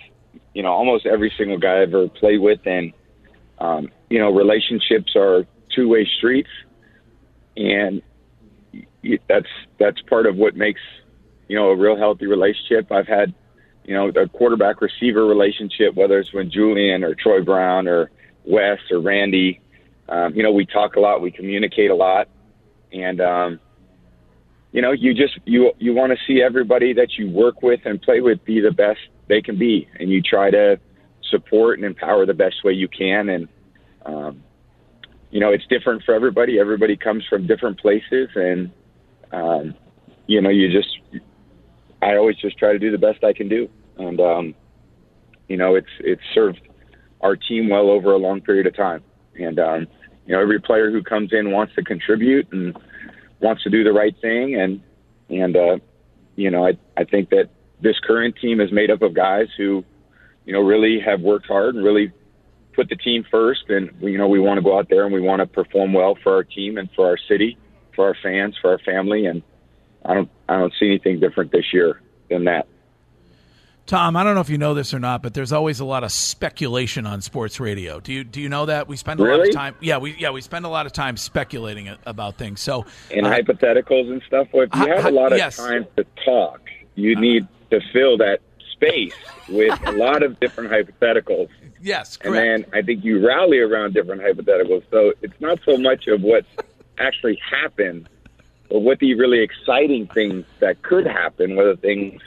You 0.53 0.63
know, 0.63 0.71
almost 0.71 1.05
every 1.05 1.31
single 1.37 1.57
guy 1.57 1.79
I 1.79 1.81
ever 1.83 2.07
played 2.07 2.39
with, 2.39 2.65
and 2.65 2.93
um, 3.59 3.89
you 4.09 4.19
know, 4.19 4.31
relationships 4.31 5.15
are 5.15 5.45
two-way 5.75 6.07
streets, 6.17 6.49
and 7.55 8.01
that's 9.27 9.47
that's 9.79 10.01
part 10.03 10.25
of 10.25 10.35
what 10.35 10.55
makes 10.55 10.81
you 11.47 11.55
know 11.55 11.69
a 11.69 11.75
real 11.75 11.97
healthy 11.97 12.25
relationship. 12.25 12.91
I've 12.91 13.07
had 13.07 13.33
you 13.83 13.93
know 13.93 14.09
a 14.09 14.27
quarterback 14.27 14.81
receiver 14.81 15.25
relationship, 15.25 15.95
whether 15.95 16.19
it's 16.19 16.33
with 16.33 16.51
Julian 16.51 17.03
or 17.03 17.15
Troy 17.15 17.41
Brown 17.41 17.87
or 17.87 18.11
Wes 18.45 18.79
or 18.91 18.99
Randy. 18.99 19.61
Um, 20.09 20.33
you 20.35 20.43
know, 20.43 20.51
we 20.51 20.65
talk 20.65 20.95
a 20.95 20.99
lot, 20.99 21.21
we 21.21 21.31
communicate 21.31 21.91
a 21.91 21.95
lot, 21.95 22.29
and 22.93 23.19
um, 23.19 23.59
you 24.77 24.83
know, 24.83 24.91
you 24.91 25.15
just 25.15 25.39
you 25.45 25.71
you 25.79 25.91
want 25.95 26.11
to 26.11 26.19
see 26.27 26.39
everybody 26.39 26.93
that 26.93 27.17
you 27.17 27.31
work 27.31 27.63
with 27.63 27.79
and 27.85 27.99
play 27.99 28.21
with 28.21 28.45
be 28.45 28.61
the 28.61 28.69
best 28.69 28.99
they 29.27 29.41
can 29.41 29.57
be, 29.57 29.87
and 29.99 30.11
you 30.11 30.21
try 30.21 30.51
to 30.51 30.79
support 31.31 31.79
and 31.79 31.83
empower 31.83 32.27
the 32.27 32.35
best 32.35 32.63
way 32.63 32.73
you 32.73 32.87
can. 32.87 33.27
And 33.29 33.47
um, 34.05 34.43
you 35.31 35.39
know, 35.39 35.51
it's 35.51 35.65
different 35.65 36.03
for 36.03 36.13
everybody. 36.13 36.59
Everybody 36.59 36.95
comes 36.95 37.25
from 37.27 37.47
different 37.47 37.79
places, 37.79 38.29
and 38.35 38.69
um, 39.31 39.73
you 40.27 40.41
know, 40.41 40.51
you 40.51 40.71
just 40.71 40.99
I 42.03 42.15
always 42.15 42.35
just 42.35 42.59
try 42.59 42.71
to 42.71 42.77
do 42.77 42.91
the 42.91 42.99
best 42.99 43.23
I 43.23 43.33
can 43.33 43.49
do, 43.49 43.67
and 43.97 44.19
um, 44.21 44.53
you 45.47 45.57
know, 45.57 45.73
it's 45.73 45.89
it's 46.01 46.21
served 46.35 46.61
our 47.21 47.35
team 47.35 47.67
well 47.67 47.89
over 47.89 48.13
a 48.13 48.17
long 48.17 48.41
period 48.41 48.67
of 48.67 48.75
time, 48.75 49.03
and 49.39 49.57
um, 49.57 49.87
you 50.27 50.35
know, 50.35 50.39
every 50.39 50.61
player 50.61 50.91
who 50.91 51.01
comes 51.01 51.33
in 51.33 51.49
wants 51.49 51.73
to 51.73 51.83
contribute 51.83 52.47
and 52.51 52.77
wants 53.39 53.63
to 53.63 53.69
do 53.69 53.83
the 53.83 53.93
right 53.93 54.15
thing, 54.21 54.55
and 54.55 54.81
and 55.29 55.55
uh, 55.55 55.77
you 56.35 56.51
know, 56.51 56.65
I 56.65 56.77
I 56.95 57.03
think 57.03 57.29
that 57.29 57.49
this 57.81 57.99
current 57.99 58.35
team 58.41 58.59
is 58.59 58.71
made 58.71 58.89
up 58.89 59.01
of 59.01 59.13
guys 59.13 59.47
who, 59.57 59.83
you 60.45 60.53
know, 60.53 60.61
really 60.61 60.99
have 60.99 61.21
worked 61.21 61.47
hard 61.47 61.75
and 61.75 61.83
really 61.83 62.11
put 62.73 62.89
the 62.89 62.95
team 62.95 63.25
first, 63.29 63.69
and 63.69 63.91
you 64.01 64.17
know, 64.17 64.27
we 64.27 64.39
want 64.39 64.57
to 64.57 64.63
go 64.63 64.77
out 64.77 64.87
there 64.89 65.05
and 65.05 65.13
we 65.13 65.21
want 65.21 65.39
to 65.41 65.47
perform 65.47 65.93
well 65.93 66.17
for 66.23 66.33
our 66.35 66.43
team 66.43 66.77
and 66.77 66.89
for 66.95 67.07
our 67.07 67.17
city, 67.27 67.57
for 67.95 68.07
our 68.07 68.15
fans, 68.23 68.55
for 68.61 68.71
our 68.71 68.79
family, 68.79 69.25
and 69.25 69.43
I 70.05 70.13
don't 70.13 70.29
I 70.47 70.57
don't 70.57 70.73
see 70.79 70.87
anything 70.87 71.19
different 71.19 71.51
this 71.51 71.73
year 71.73 72.01
than 72.29 72.45
that. 72.45 72.67
Tom, 73.87 74.17
I 74.17 74.23
don't 74.25 74.35
know 74.35 74.41
if 74.41 74.49
you 74.49 74.57
know 74.57 74.73
this 74.73 74.93
or 74.93 74.99
not, 74.99 75.23
but 75.23 75.33
there's 75.33 75.53
always 75.53 75.79
a 75.79 75.85
lot 75.85 76.03
of 76.03 76.11
speculation 76.11 77.07
on 77.07 77.21
sports 77.21 77.57
radio. 77.57 78.01
Do 78.01 78.11
you 78.11 78.25
do 78.25 78.41
you 78.41 78.49
know 78.49 78.65
that 78.65 78.89
we 78.89 78.97
spend 78.97 79.21
a 79.21 79.23
lot 79.23 79.39
of 79.39 79.53
time? 79.53 79.75
Yeah, 79.79 79.97
we 79.97 80.13
yeah 80.17 80.31
we 80.31 80.41
spend 80.41 80.65
a 80.65 80.69
lot 80.69 80.85
of 80.85 80.91
time 80.91 81.15
speculating 81.15 81.95
about 82.05 82.35
things. 82.35 82.59
So 82.59 82.85
and 83.15 83.25
uh, 83.25 83.31
hypotheticals 83.31 84.11
and 84.11 84.21
stuff. 84.27 84.49
Well, 84.51 84.67
if 84.69 84.75
you 84.75 84.93
have 84.93 85.05
a 85.05 85.11
lot 85.11 85.31
of 85.31 85.37
yes. 85.37 85.55
time 85.55 85.85
to 85.95 86.05
talk, 86.25 86.59
you 86.95 87.15
need 87.15 87.47
to 87.71 87.79
fill 87.93 88.17
that 88.17 88.41
space 88.73 89.15
with 89.47 89.79
a 89.87 89.91
lot 89.93 90.21
of 90.21 90.37
different 90.41 90.69
hypotheticals. 90.69 91.47
yes, 91.81 92.17
correct. 92.17 92.35
And 92.37 92.65
then 92.65 92.71
I 92.73 92.85
think 92.85 93.05
you 93.05 93.25
rally 93.25 93.59
around 93.59 93.93
different 93.93 94.21
hypotheticals. 94.21 94.83
So 94.91 95.13
it's 95.21 95.39
not 95.39 95.59
so 95.63 95.77
much 95.77 96.07
of 96.07 96.23
what's 96.23 96.47
actually 96.97 97.39
happened, 97.49 98.09
but 98.69 98.79
what 98.79 98.99
the 98.99 99.13
really 99.13 99.39
exciting 99.39 100.07
things 100.07 100.45
that 100.59 100.81
could 100.81 101.07
happen, 101.07 101.55
whether 101.55 101.77
things 101.77 102.21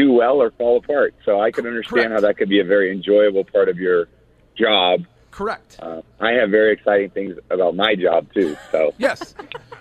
do 0.00 0.12
well 0.12 0.40
or 0.42 0.50
fall 0.52 0.78
apart. 0.78 1.14
So 1.24 1.40
I 1.40 1.50
can 1.50 1.66
understand 1.66 2.08
Correct. 2.08 2.12
how 2.12 2.20
that 2.20 2.36
could 2.38 2.48
be 2.48 2.60
a 2.60 2.64
very 2.64 2.90
enjoyable 2.92 3.44
part 3.44 3.68
of 3.68 3.76
your 3.78 4.08
job. 4.56 5.00
correct. 5.30 5.76
Uh, 5.80 6.02
I 6.20 6.32
have 6.32 6.50
very 6.50 6.72
exciting 6.72 7.10
things 7.10 7.38
about 7.50 7.74
my 7.76 7.94
job 7.94 8.26
too. 8.34 8.56
So 8.72 8.92
Yes. 8.98 9.34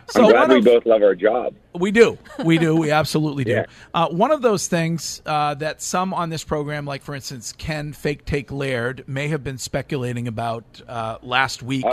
So 0.08 0.24
I'm 0.26 0.32
glad 0.32 0.50
we 0.50 0.58
of- 0.58 0.66
both 0.66 0.86
love 0.86 1.02
our 1.04 1.16
job. 1.16 1.54
We 1.74 1.92
do. 1.92 2.18
We 2.44 2.58
do. 2.58 2.76
We 2.76 2.92
absolutely 2.92 3.44
do. 3.46 3.52
Yeah. 3.60 3.66
Uh, 3.94 4.08
one 4.10 4.32
of 4.32 4.42
those 4.42 4.68
things 4.68 5.22
uh, 5.26 5.54
that 5.56 5.82
some 5.82 6.14
on 6.14 6.30
this 6.30 6.44
program, 6.44 6.86
like 6.86 7.02
for 7.04 7.14
instance 7.16 7.52
Ken 7.54 7.94
Fake 7.94 8.26
Take 8.26 8.52
Laird, 8.52 9.04
may 9.08 9.28
have 9.30 9.44
been 9.44 9.58
speculating 9.58 10.28
about 10.28 10.82
uh, 10.88 11.18
last 11.22 11.62
week, 11.64 11.86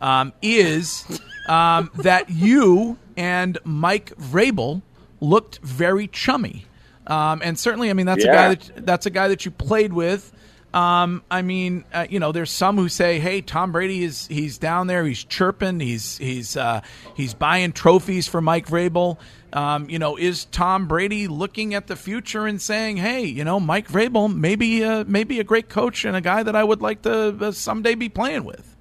um, 0.00 0.32
is 0.42 1.04
um, 1.48 1.90
that 1.96 2.30
you 2.30 2.98
and 3.16 3.58
Mike 3.64 4.14
Vrabel 4.16 4.82
looked 5.20 5.58
very 5.58 6.06
chummy. 6.06 6.64
Um, 7.10 7.42
and 7.44 7.58
certainly, 7.58 7.90
I 7.90 7.92
mean, 7.92 8.06
that's 8.06 8.24
a 8.24 8.28
guy 8.32 8.54
that 8.54 8.86
that's 8.86 9.06
a 9.06 9.10
guy 9.10 9.28
that 9.28 9.44
you 9.44 9.50
played 9.50 9.92
with. 9.92 10.32
Um, 10.72 11.24
I 11.28 11.42
mean, 11.42 11.84
uh, 11.92 12.06
you 12.08 12.20
know, 12.20 12.30
there's 12.30 12.50
some 12.52 12.76
who 12.76 12.88
say, 12.88 13.18
"Hey, 13.18 13.40
Tom 13.40 13.72
Brady 13.72 14.04
is 14.04 14.28
he's 14.28 14.56
down 14.58 14.86
there, 14.86 15.04
he's 15.04 15.24
chirping, 15.24 15.80
he's 15.80 16.16
he's 16.18 16.56
uh, 16.56 16.82
he's 17.16 17.34
buying 17.34 17.72
trophies 17.72 18.28
for 18.28 18.40
Mike 18.40 18.66
Vrabel." 18.68 19.18
Um, 19.52 19.90
you 19.90 19.98
know, 19.98 20.14
is 20.16 20.44
Tom 20.44 20.86
Brady 20.86 21.26
looking 21.26 21.74
at 21.74 21.88
the 21.88 21.96
future 21.96 22.46
and 22.46 22.62
saying, 22.62 22.98
"Hey, 22.98 23.24
you 23.24 23.42
know, 23.42 23.58
Mike 23.58 23.88
Vrabel 23.88 24.32
maybe 24.32 24.84
uh, 24.84 25.02
maybe 25.08 25.40
a 25.40 25.44
great 25.44 25.68
coach 25.68 26.04
and 26.04 26.14
a 26.16 26.20
guy 26.20 26.44
that 26.44 26.54
I 26.54 26.62
would 26.62 26.80
like 26.80 27.02
to 27.02 27.36
uh, 27.46 27.50
someday 27.50 27.96
be 27.96 28.08
playing 28.08 28.44
with." 28.44 28.76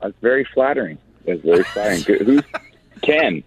That's 0.00 0.14
very 0.20 0.44
flattering. 0.54 0.98
That's 1.26 1.40
very 1.40 1.64
flattering. 1.64 2.02
Who's 2.24 2.42
Ken? 3.02 3.42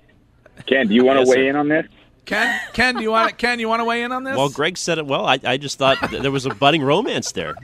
Ken, 0.65 0.87
do 0.87 0.93
you 0.95 1.05
want 1.05 1.17
to 1.17 1.21
Yes, 1.21 1.29
weigh 1.29 1.35
sir. 1.45 1.49
in 1.49 1.55
on 1.55 1.67
this? 1.69 1.85
Ken, 2.27 2.59
Ken, 2.73 2.95
do 2.95 3.01
you 3.01 3.09
want 3.09 3.29
to, 3.29 3.35
Ken, 3.37 3.59
you 3.59 3.67
want 3.67 3.79
to 3.79 3.85
weigh 3.85 4.03
in 4.03 4.11
on 4.11 4.23
this? 4.23 4.37
Well, 4.37 4.49
Greg 4.49 4.77
said 4.77 4.99
it 4.99 5.07
well. 5.07 5.25
I, 5.25 5.39
I 5.43 5.57
just 5.57 5.79
thought 5.79 5.97
th- 6.09 6.21
there 6.21 6.31
was 6.31 6.45
a 6.45 6.53
budding 6.53 6.83
romance 6.83 7.31
there. 7.31 7.55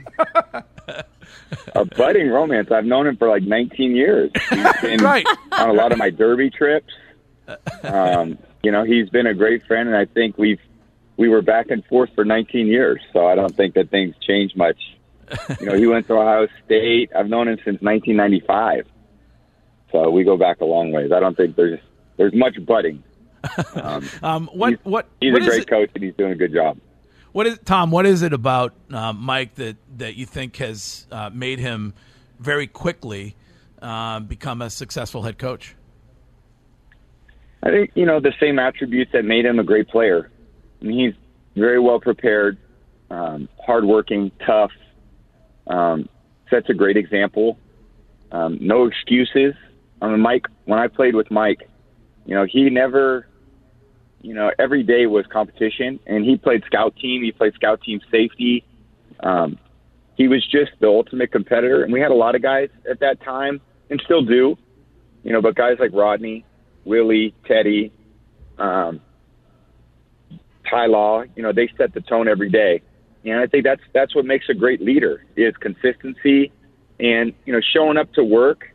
A 1.74 1.84
budding 1.84 2.28
romance. 2.28 2.70
I've 2.72 2.84
known 2.84 3.06
him 3.06 3.16
for 3.16 3.28
like 3.28 3.42
19 3.44 3.94
years. 3.94 4.30
He's 4.50 4.80
been 4.82 5.00
Right. 5.04 5.26
on 5.52 5.70
a 5.70 5.72
lot 5.72 5.92
of 5.92 5.98
my 5.98 6.10
derby 6.10 6.50
trips. 6.50 6.92
Um, 7.82 8.38
you 8.62 8.72
know, 8.72 8.84
he's 8.84 9.08
been 9.10 9.26
a 9.26 9.34
great 9.34 9.64
friend, 9.66 9.88
and 9.88 9.96
I 9.96 10.06
think 10.06 10.38
we've 10.38 10.60
we 11.16 11.28
were 11.28 11.42
back 11.42 11.70
and 11.70 11.84
forth 11.84 12.10
for 12.14 12.24
19 12.24 12.66
years. 12.66 13.00
So 13.12 13.26
I 13.26 13.34
don't 13.36 13.54
think 13.54 13.74
that 13.74 13.90
things 13.90 14.16
changed 14.20 14.56
much. 14.56 14.78
You 15.60 15.66
know, 15.66 15.74
he 15.76 15.86
went 15.86 16.06
to 16.08 16.14
Ohio 16.14 16.48
State. 16.64 17.10
I've 17.16 17.28
known 17.28 17.46
him 17.48 17.56
since 17.58 17.80
1995. 17.82 18.86
So 19.92 20.10
we 20.10 20.24
go 20.24 20.36
back 20.36 20.60
a 20.60 20.64
long 20.64 20.90
ways. 20.90 21.12
I 21.12 21.20
don't 21.20 21.36
think 21.36 21.54
there's 21.54 21.78
there's 22.16 22.34
much 22.34 22.56
budding. 22.64 23.02
Um, 23.74 24.08
um, 24.22 24.50
what 24.52 24.70
he's, 24.70 24.78
what 24.82 25.08
he's 25.20 25.32
what 25.32 25.42
a 25.42 25.46
great 25.46 25.68
coach, 25.68 25.90
and 25.94 26.04
he's 26.04 26.14
doing 26.14 26.32
a 26.32 26.36
good 26.36 26.52
job. 26.52 26.78
What 27.32 27.46
is 27.46 27.58
Tom? 27.64 27.90
What 27.90 28.06
is 28.06 28.22
it 28.22 28.32
about 28.32 28.74
uh, 28.92 29.12
Mike 29.12 29.54
that 29.56 29.76
that 29.96 30.14
you 30.14 30.26
think 30.26 30.56
has 30.56 31.06
uh, 31.10 31.30
made 31.32 31.58
him 31.58 31.94
very 32.38 32.66
quickly 32.66 33.36
uh, 33.82 34.20
become 34.20 34.62
a 34.62 34.70
successful 34.70 35.22
head 35.22 35.38
coach? 35.38 35.74
I 37.62 37.70
think 37.70 37.90
you 37.94 38.06
know 38.06 38.20
the 38.20 38.34
same 38.40 38.58
attributes 38.58 39.12
that 39.12 39.24
made 39.24 39.46
him 39.46 39.58
a 39.58 39.64
great 39.64 39.88
player. 39.88 40.30
I 40.80 40.84
mean, 40.84 40.98
he's 40.98 41.14
very 41.56 41.80
well 41.80 41.98
prepared, 41.98 42.58
um, 43.10 43.48
hardworking, 43.64 44.30
tough. 44.46 44.72
Um, 45.66 46.08
sets 46.50 46.68
a 46.68 46.74
great 46.74 46.96
example. 46.96 47.58
Um, 48.32 48.58
no 48.60 48.86
excuses. 48.86 49.54
I 50.02 50.08
mean, 50.08 50.20
Mike. 50.20 50.46
When 50.66 50.78
I 50.78 50.88
played 50.88 51.14
with 51.14 51.30
Mike, 51.30 51.68
you 52.26 52.34
know, 52.34 52.44
he 52.44 52.70
never, 52.70 53.26
you 54.24 54.32
know, 54.32 54.50
every 54.58 54.82
day 54.82 55.06
was 55.06 55.26
competition, 55.26 56.00
and 56.06 56.24
he 56.24 56.38
played 56.38 56.64
scout 56.64 56.96
team. 56.96 57.22
He 57.22 57.30
played 57.30 57.52
scout 57.54 57.82
team 57.82 58.00
safety. 58.10 58.64
Um, 59.20 59.58
he 60.16 60.28
was 60.28 60.42
just 60.46 60.72
the 60.80 60.86
ultimate 60.86 61.30
competitor, 61.30 61.84
and 61.84 61.92
we 61.92 62.00
had 62.00 62.10
a 62.10 62.14
lot 62.14 62.34
of 62.34 62.40
guys 62.40 62.70
at 62.90 63.00
that 63.00 63.22
time, 63.22 63.60
and 63.90 64.00
still 64.02 64.24
do. 64.24 64.56
You 65.24 65.32
know, 65.32 65.42
but 65.42 65.54
guys 65.54 65.76
like 65.78 65.90
Rodney, 65.92 66.46
Willie, 66.86 67.34
Teddy, 67.46 67.92
um, 68.58 69.02
Ty 70.70 70.86
Law, 70.86 71.24
you 71.36 71.42
know, 71.42 71.52
they 71.52 71.68
set 71.76 71.92
the 71.92 72.00
tone 72.00 72.26
every 72.26 72.48
day. 72.48 72.80
And 73.26 73.40
I 73.40 73.46
think 73.46 73.64
that's 73.64 73.82
that's 73.92 74.14
what 74.14 74.24
makes 74.24 74.48
a 74.48 74.54
great 74.54 74.80
leader 74.80 75.24
is 75.36 75.54
consistency 75.58 76.50
and, 76.98 77.34
you 77.44 77.52
know, 77.52 77.60
showing 77.74 77.98
up 77.98 78.12
to 78.14 78.24
work 78.24 78.74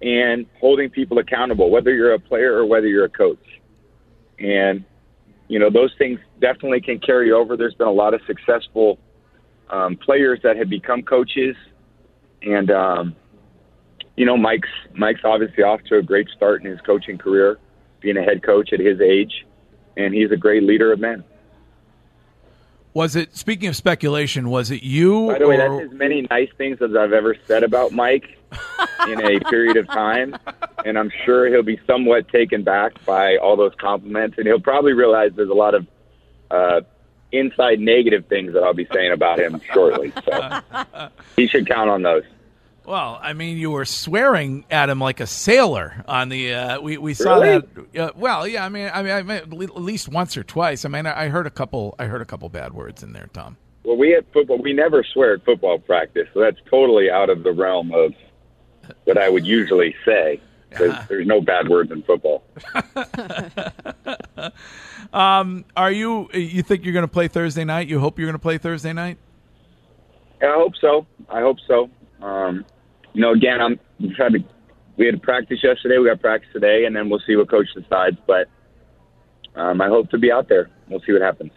and 0.00 0.46
holding 0.58 0.88
people 0.88 1.18
accountable, 1.18 1.70
whether 1.70 1.94
you're 1.94 2.14
a 2.14 2.18
player 2.18 2.54
or 2.54 2.64
whether 2.64 2.86
you're 2.86 3.04
a 3.04 3.10
coach. 3.10 3.38
And, 4.38 4.84
you 5.48 5.58
know, 5.58 5.70
those 5.70 5.92
things 5.98 6.20
definitely 6.40 6.80
can 6.80 6.98
carry 6.98 7.32
over. 7.32 7.56
There's 7.56 7.74
been 7.74 7.86
a 7.86 7.92
lot 7.92 8.14
of 8.14 8.20
successful 8.26 8.98
um, 9.70 9.96
players 9.96 10.40
that 10.42 10.56
have 10.56 10.68
become 10.68 11.02
coaches. 11.02 11.56
And, 12.42 12.70
um, 12.70 13.16
you 14.16 14.24
know, 14.24 14.36
Mike's 14.36 14.68
Mike's 14.94 15.20
obviously 15.24 15.62
off 15.62 15.82
to 15.84 15.98
a 15.98 16.02
great 16.02 16.28
start 16.30 16.64
in 16.64 16.70
his 16.70 16.80
coaching 16.80 17.18
career, 17.18 17.58
being 18.00 18.16
a 18.16 18.22
head 18.22 18.42
coach 18.42 18.72
at 18.72 18.80
his 18.80 19.00
age, 19.00 19.46
and 19.96 20.14
he's 20.14 20.30
a 20.30 20.36
great 20.36 20.62
leader 20.62 20.92
of 20.92 21.00
men. 21.00 21.22
Was 22.94 23.14
it 23.14 23.36
speaking 23.36 23.68
of 23.68 23.76
speculation? 23.76 24.48
Was 24.48 24.70
it 24.70 24.82
you? 24.82 25.26
By 25.26 25.38
the 25.38 25.46
way, 25.46 25.56
or- 25.60 25.80
that's 25.80 25.92
as 25.92 25.98
many 25.98 26.26
nice 26.30 26.48
things 26.56 26.80
as 26.80 26.96
I've 26.96 27.12
ever 27.12 27.36
said 27.46 27.62
about 27.62 27.92
Mike 27.92 28.38
in 29.08 29.20
a 29.20 29.38
period 29.40 29.76
of 29.76 29.86
time, 29.88 30.34
and 30.86 30.98
I'm 30.98 31.10
sure 31.24 31.48
he'll 31.48 31.62
be 31.62 31.80
somewhat 31.86 32.28
taken 32.28 32.62
back 32.62 33.04
by 33.04 33.36
all 33.36 33.56
those 33.56 33.74
compliments, 33.78 34.38
and 34.38 34.46
he'll 34.46 34.60
probably 34.60 34.92
realize 34.92 35.32
there's 35.34 35.50
a 35.50 35.54
lot 35.54 35.74
of 35.74 35.86
uh, 36.50 36.80
inside 37.32 37.80
negative 37.80 38.26
things 38.26 38.52
that 38.54 38.62
I'll 38.62 38.72
be 38.74 38.86
saying 38.94 39.12
about 39.12 39.38
him 39.40 39.60
shortly. 39.72 40.12
So 40.24 41.08
he 41.36 41.46
should 41.48 41.66
count 41.66 41.90
on 41.90 42.02
those. 42.02 42.22
Well, 42.84 43.18
I 43.20 43.32
mean, 43.32 43.56
you 43.58 43.72
were 43.72 43.84
swearing 43.84 44.64
at 44.70 44.88
him 44.88 45.00
like 45.00 45.18
a 45.18 45.26
sailor 45.26 46.04
on 46.06 46.28
the. 46.28 46.54
Uh, 46.54 46.80
we 46.80 46.98
we 46.98 47.14
saw 47.14 47.40
Really? 47.40 47.66
that. 47.92 48.00
Uh, 48.00 48.12
well, 48.14 48.46
yeah. 48.46 48.64
I 48.64 48.68
mean, 48.68 48.88
I 48.94 49.02
mean, 49.02 49.12
I 49.12 49.22
mean, 49.22 49.38
at 49.38 49.52
least 49.52 50.08
once 50.08 50.36
or 50.36 50.44
twice. 50.44 50.84
I 50.84 50.88
mean, 50.88 51.04
I 51.04 51.26
heard 51.26 51.48
a 51.48 51.50
couple. 51.50 51.96
I 51.98 52.04
heard 52.04 52.22
a 52.22 52.24
couple 52.24 52.48
bad 52.48 52.74
words 52.74 53.02
in 53.02 53.12
there, 53.12 53.28
Tom. 53.32 53.56
Well, 53.82 53.96
we 53.96 54.14
at 54.14 54.32
football, 54.32 54.58
we 54.58 54.72
never 54.72 55.02
swear 55.04 55.34
at 55.34 55.44
football 55.44 55.78
practice, 55.80 56.28
so 56.32 56.40
that's 56.40 56.58
totally 56.70 57.10
out 57.10 57.28
of 57.28 57.42
the 57.42 57.52
realm 57.52 57.92
of 57.92 58.14
what 59.04 59.18
I 59.18 59.28
would 59.28 59.46
usually 59.46 59.94
say. 60.04 60.40
There's, 60.78 61.08
there's 61.08 61.26
no 61.26 61.40
bad 61.40 61.68
words 61.68 61.90
in 61.90 62.02
football. 62.02 62.44
Are 65.12 65.92
you? 65.92 66.28
You 66.32 66.62
think 66.62 66.84
you're 66.84 66.92
going 66.92 67.04
to 67.04 67.08
play 67.08 67.28
Thursday 67.28 67.64
night? 67.64 67.88
You 67.88 68.00
hope 68.00 68.18
you're 68.18 68.26
going 68.26 68.38
to 68.38 68.42
play 68.42 68.58
Thursday 68.58 68.92
night? 68.92 69.18
Yeah, 70.40 70.48
I 70.50 70.54
hope 70.54 70.74
so. 70.80 71.06
I 71.28 71.40
hope 71.40 71.58
so. 71.66 71.90
Um, 72.22 72.64
you 73.12 73.20
know, 73.22 73.32
again, 73.32 73.60
I'm 73.60 73.80
we 73.98 74.14
had 74.18 74.32
to, 74.32 74.44
we 74.96 75.06
had 75.06 75.22
practice 75.22 75.62
yesterday. 75.62 75.98
We 75.98 76.06
got 76.06 76.20
practice 76.20 76.50
today, 76.52 76.84
and 76.84 76.94
then 76.94 77.08
we'll 77.08 77.22
see 77.26 77.36
what 77.36 77.48
coach 77.48 77.68
decides. 77.74 78.18
But 78.26 78.48
um, 79.54 79.80
I 79.80 79.88
hope 79.88 80.10
to 80.10 80.18
be 80.18 80.30
out 80.30 80.48
there. 80.48 80.68
We'll 80.88 81.00
see 81.00 81.12
what 81.12 81.22
happens. 81.22 81.52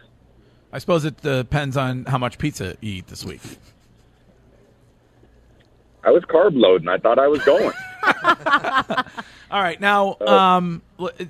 I 0.72 0.78
suppose 0.78 1.04
it 1.04 1.20
depends 1.20 1.76
on 1.76 2.04
how 2.04 2.18
much 2.18 2.38
pizza 2.38 2.76
you 2.80 2.94
eat 2.94 3.08
this 3.08 3.24
week. 3.24 3.40
I 6.04 6.10
was 6.10 6.22
carb 6.24 6.52
loading. 6.54 6.88
I 6.88 6.98
thought 6.98 7.18
I 7.18 7.28
was 7.28 7.42
going. 7.44 7.72
All 9.50 9.60
right, 9.60 9.80
now, 9.80 10.16
um, 10.20 10.82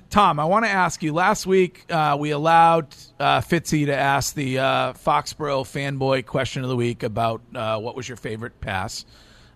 Tom, 0.09 0.39
I 0.39 0.45
want 0.45 0.65
to 0.65 0.69
ask 0.69 1.01
you. 1.01 1.11
Last 1.11 1.47
week, 1.47 1.85
uh, 1.89 2.15
we 2.19 2.31
allowed 2.31 2.87
uh, 3.19 3.41
Fitzy 3.41 3.87
to 3.87 3.95
ask 3.95 4.35
the 4.35 4.59
uh, 4.59 4.93
Foxborough 4.93 5.63
fanboy 5.63 6.25
question 6.25 6.63
of 6.63 6.69
the 6.69 6.75
week 6.75 7.01
about 7.03 7.41
uh, 7.55 7.79
what 7.79 7.95
was 7.95 8.07
your 8.07 8.17
favorite 8.17 8.61
pass, 8.61 9.05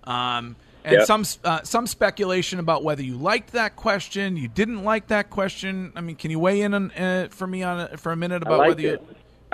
um, 0.05 0.55
and 0.83 0.97
Yep. 0.97 1.05
some 1.05 1.25
uh, 1.43 1.61
some 1.63 1.85
speculation 1.87 2.59
about 2.59 2.83
whether 2.83 3.03
you 3.03 3.15
liked 3.17 3.51
that 3.53 3.75
question, 3.75 4.35
you 4.35 4.47
didn't 4.47 4.83
like 4.83 5.07
that 5.07 5.29
question. 5.29 5.91
I 5.95 6.01
mean, 6.01 6.15
can 6.15 6.31
you 6.31 6.39
weigh 6.39 6.61
in 6.61 6.73
on, 6.73 6.91
uh, 6.91 7.27
for 7.29 7.45
me 7.47 7.61
on 7.63 7.97
for 7.97 8.11
a 8.11 8.15
minute 8.15 8.41
about 8.41 8.59
whether 8.59 8.81
you, 8.81 8.99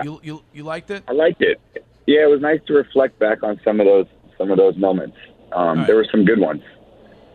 you 0.03 0.19
you 0.23 0.43
you 0.53 0.63
liked 0.63 0.89
it? 0.89 1.03
I 1.07 1.11
liked 1.11 1.41
it. 1.41 1.59
Yeah, 2.07 2.23
it 2.23 2.29
was 2.29 2.41
nice 2.41 2.59
to 2.67 2.73
reflect 2.73 3.19
back 3.19 3.43
on 3.43 3.59
some 3.63 3.79
of 3.79 3.85
those 3.85 4.07
some 4.37 4.51
of 4.51 4.57
those 4.57 4.77
moments. 4.77 5.17
Um, 5.51 5.79
right. 5.79 5.87
There 5.87 5.95
were 5.97 6.07
some 6.09 6.23
good 6.25 6.39
ones. 6.39 6.61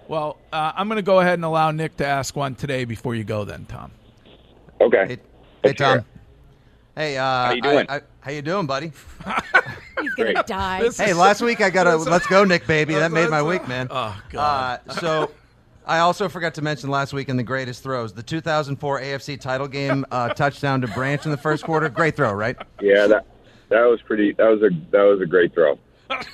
Well, 0.08 0.38
uh, 0.52 0.72
I'm 0.76 0.88
going 0.88 0.96
to 0.96 1.02
go 1.02 1.20
ahead 1.20 1.34
and 1.34 1.44
allow 1.44 1.70
Nick 1.70 1.96
to 1.98 2.06
ask 2.06 2.36
one 2.36 2.54
today 2.54 2.84
before 2.84 3.14
you 3.14 3.24
go. 3.24 3.44
Then, 3.44 3.64
Tom. 3.66 3.90
Okay. 4.80 5.06
Hey, 5.08 5.18
hey 5.64 5.72
Tom. 5.72 5.98
it. 5.98 6.04
Hey, 6.94 7.16
uh, 7.18 7.22
how 7.24 7.52
you 7.52 7.62
doing? 7.62 7.86
I, 7.88 7.96
I, 7.96 8.00
how 8.20 8.30
you 8.30 8.42
doing, 8.42 8.66
buddy? 8.66 8.92
He's 10.00 10.14
gonna 10.14 10.32
Great. 10.34 10.46
die. 10.46 10.80
This- 10.80 10.98
Hey, 10.98 11.12
last 11.12 11.42
week 11.42 11.60
I 11.60 11.70
got 11.70 11.86
a 11.86 11.96
let's 11.96 12.26
go, 12.26 12.44
Nick, 12.44 12.66
baby. 12.66 12.94
That 12.94 13.12
made 13.12 13.28
my 13.30 13.42
week, 13.42 13.66
man. 13.68 13.88
Oh, 13.90 14.18
God. 14.30 14.80
Uh, 14.88 14.92
so, 15.00 15.30
I 15.86 15.98
also 16.00 16.28
forgot 16.28 16.54
to 16.54 16.62
mention 16.62 16.90
last 16.90 17.12
week 17.12 17.28
in 17.28 17.36
the 17.36 17.42
greatest 17.42 17.82
throws, 17.82 18.12
the 18.12 18.22
2004 18.22 19.00
AFC 19.00 19.40
title 19.40 19.68
game 19.68 20.04
uh, 20.10 20.28
touchdown 20.34 20.80
to 20.82 20.88
Branch 20.88 21.24
in 21.24 21.30
the 21.30 21.36
first 21.36 21.64
quarter. 21.64 21.88
Great 21.88 22.16
throw, 22.16 22.32
right? 22.32 22.56
Yeah, 22.80 23.06
that 23.06 23.26
that 23.68 23.82
was 23.84 24.00
pretty. 24.02 24.32
That 24.32 24.48
was 24.48 24.62
a 24.62 24.70
that 24.90 25.02
was 25.02 25.20
a 25.20 25.26
great 25.26 25.52
throw. 25.54 25.78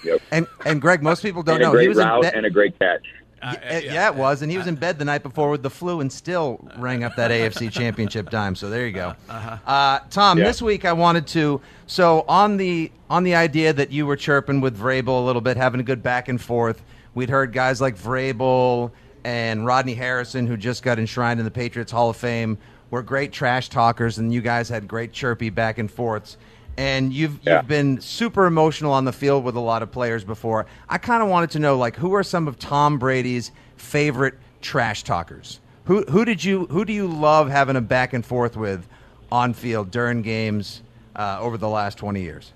Yep. 0.05 0.21
And 0.31 0.47
and 0.67 0.81
Greg, 0.81 1.03
most 1.03 1.23
people 1.23 1.43
don't 1.43 1.57
And 1.57 1.63
a 1.65 1.67
know 1.67 1.73
great 1.73 1.83
he 1.83 1.89
was 1.89 1.99
in 1.99 2.05
route 2.07 2.23
bed. 2.23 2.35
and 2.35 2.47
a 2.47 2.51
great 2.51 2.79
catch. 2.79 3.05
Uh, 3.43 3.47
uh, 3.47 3.51
uh, 3.51 3.57
yeah, 3.73 3.79
yeah, 3.81 4.07
it 4.09 4.15
uh, 4.15 4.19
was, 4.19 4.43
and 4.43 4.51
he 4.51 4.59
was 4.59 4.67
in 4.67 4.75
bed 4.77 4.99
the 4.99 5.05
night 5.05 5.23
before 5.23 5.51
with 5.51 5.63
the 5.63 5.71
flu, 5.71 6.01
and 6.01 6.13
still 6.13 6.61
rang 6.79 7.03
up 7.05 7.17
that 7.17 7.31
AFC 7.33 7.71
Championship 7.73 8.31
dime. 8.31 8.55
So 8.55 8.71
there 8.71 8.87
you 8.87 8.93
go. 8.93 9.09
Uh-huh, 9.29 9.51
uh-huh. 9.51 9.71
Uh, 9.71 10.01
Tom, 10.11 10.39
Yeah. 10.39 10.45
this 10.45 10.63
week 10.63 10.85
I 10.85 10.93
wanted 10.93 11.27
to. 11.29 11.61
So 11.87 12.25
on 12.29 12.57
the 12.57 12.91
on 13.11 13.25
the 13.25 13.35
idea 13.35 13.73
that 13.73 13.91
you 13.91 14.07
were 14.07 14.17
chirping 14.17 14.61
with 14.61 14.79
Vrabel 14.79 15.09
a 15.21 15.25
little 15.25 15.43
bit, 15.43 15.57
having 15.57 15.81
a 15.81 15.85
good 15.85 16.03
back 16.03 16.29
and 16.29 16.41
forth. 16.41 16.83
We'd 17.15 17.29
heard 17.29 17.53
guys 17.53 17.81
like 17.81 17.99
Vrabel 17.99 18.91
and 19.25 19.67
Rodney 19.67 19.95
Harrison, 19.95 20.47
who 20.47 20.57
just 20.57 20.83
got 20.83 20.99
enshrined 20.99 21.39
in 21.39 21.45
the 21.45 21.51
Patriots 21.51 21.93
Hall 21.93 22.09
of 22.11 22.17
Fame, 22.17 22.57
were 22.91 23.03
great 23.03 23.33
trash 23.33 23.69
talkers, 23.69 24.19
and 24.19 24.33
you 24.33 24.41
guys 24.41 24.69
had 24.69 24.89
great 24.89 25.13
chirpy 25.13 25.51
back 25.51 25.79
and 25.79 25.91
forths. 25.91 26.37
And 26.77 27.13
you've 27.13 27.39
Yeah. 27.45 27.57
you've 27.59 27.69
been 27.69 28.01
super 28.01 28.47
emotional 28.47 28.93
on 28.93 29.05
the 29.05 29.13
field 29.13 29.45
with 29.45 29.57
a 29.57 29.61
lot 29.61 29.83
of 29.83 29.91
players 29.93 30.25
before. 30.25 30.67
I 30.89 30.99
kind 30.99 31.23
of 31.23 31.29
wanted 31.29 31.51
to 31.51 31.59
know, 31.59 31.77
like, 31.77 31.97
who 31.97 32.15
are 32.15 32.23
some 32.23 32.49
of 32.49 32.59
Tom 32.59 32.99
Brady's 32.99 33.53
favorite 33.77 34.35
trash 34.61 35.03
talkers? 35.03 35.61
Who 35.85 36.03
who 36.09 36.25
did 36.25 36.43
you 36.45 36.67
who 36.67 36.85
do 36.85 36.93
you 36.93 37.07
love 37.07 37.51
having 37.51 37.77
a 37.77 37.81
back 37.81 38.13
and 38.13 38.25
forth 38.25 38.57
with 38.57 38.87
on 39.31 39.53
field 39.53 39.91
during 39.91 40.23
games 40.23 40.83
uh, 41.17 41.39
over 41.41 41.59
the 41.59 41.69
last 41.69 41.99
twenty 41.99 42.23
years? 42.23 42.53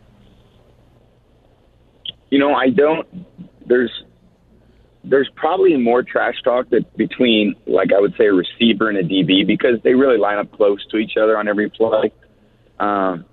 You 2.31 2.39
know, 2.39 2.55
I 2.55 2.71
don't. 2.71 3.07
There's 3.67 3.91
there's 5.05 5.29
probably 5.37 5.77
more 5.77 6.03
trash 6.03 6.35
talk 6.43 6.69
that 6.71 6.97
between, 6.97 7.55
like 7.67 7.93
I 7.97 8.01
would 8.01 8.15
say, 8.19 8.27
a 8.27 8.33
receiver 8.33 8.89
and 8.89 8.99
a 8.99 9.05
DB 9.05 9.47
because 9.47 9.81
they 9.85 9.95
really 9.95 10.19
line 10.19 10.39
up 10.39 10.51
close 10.53 10.85
to 10.91 10.97
each 10.97 11.17
other 11.17 11.39
on 11.39 11.47
every 11.47 11.71
play. 11.71 12.13
Um, 12.81 13.25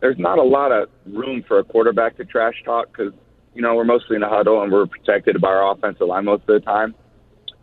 there's 0.00 0.18
not 0.18 0.38
a 0.38 0.42
lot 0.42 0.72
of 0.72 0.88
room 1.06 1.44
for 1.46 1.58
a 1.58 1.64
quarterback 1.64 2.16
to 2.16 2.24
trash 2.24 2.54
talk 2.64 2.88
because 2.88 3.12
you 3.54 3.62
know 3.62 3.74
we're 3.74 3.84
mostly 3.84 4.16
in 4.16 4.22
the 4.22 4.28
huddle 4.28 4.62
and 4.62 4.72
we're 4.72 4.86
protected 4.86 5.40
by 5.40 5.48
our 5.48 5.72
offensive 5.72 6.06
line 6.06 6.24
most 6.24 6.42
of 6.42 6.46
the 6.46 6.60
time. 6.60 6.94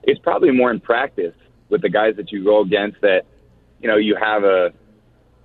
It's 0.03 0.20
probably 0.20 0.51
more 0.51 0.72
in 0.72 0.79
practice 0.79 1.36
with 1.70 1.82
the 1.82 1.89
guys 1.89 2.15
that 2.17 2.32
you 2.32 2.44
go 2.44 2.62
against 2.62 3.01
that 3.01 3.24
you 3.82 3.88
know 3.88 3.98
you 3.98 4.15
have 4.15 4.44
a 4.44 4.72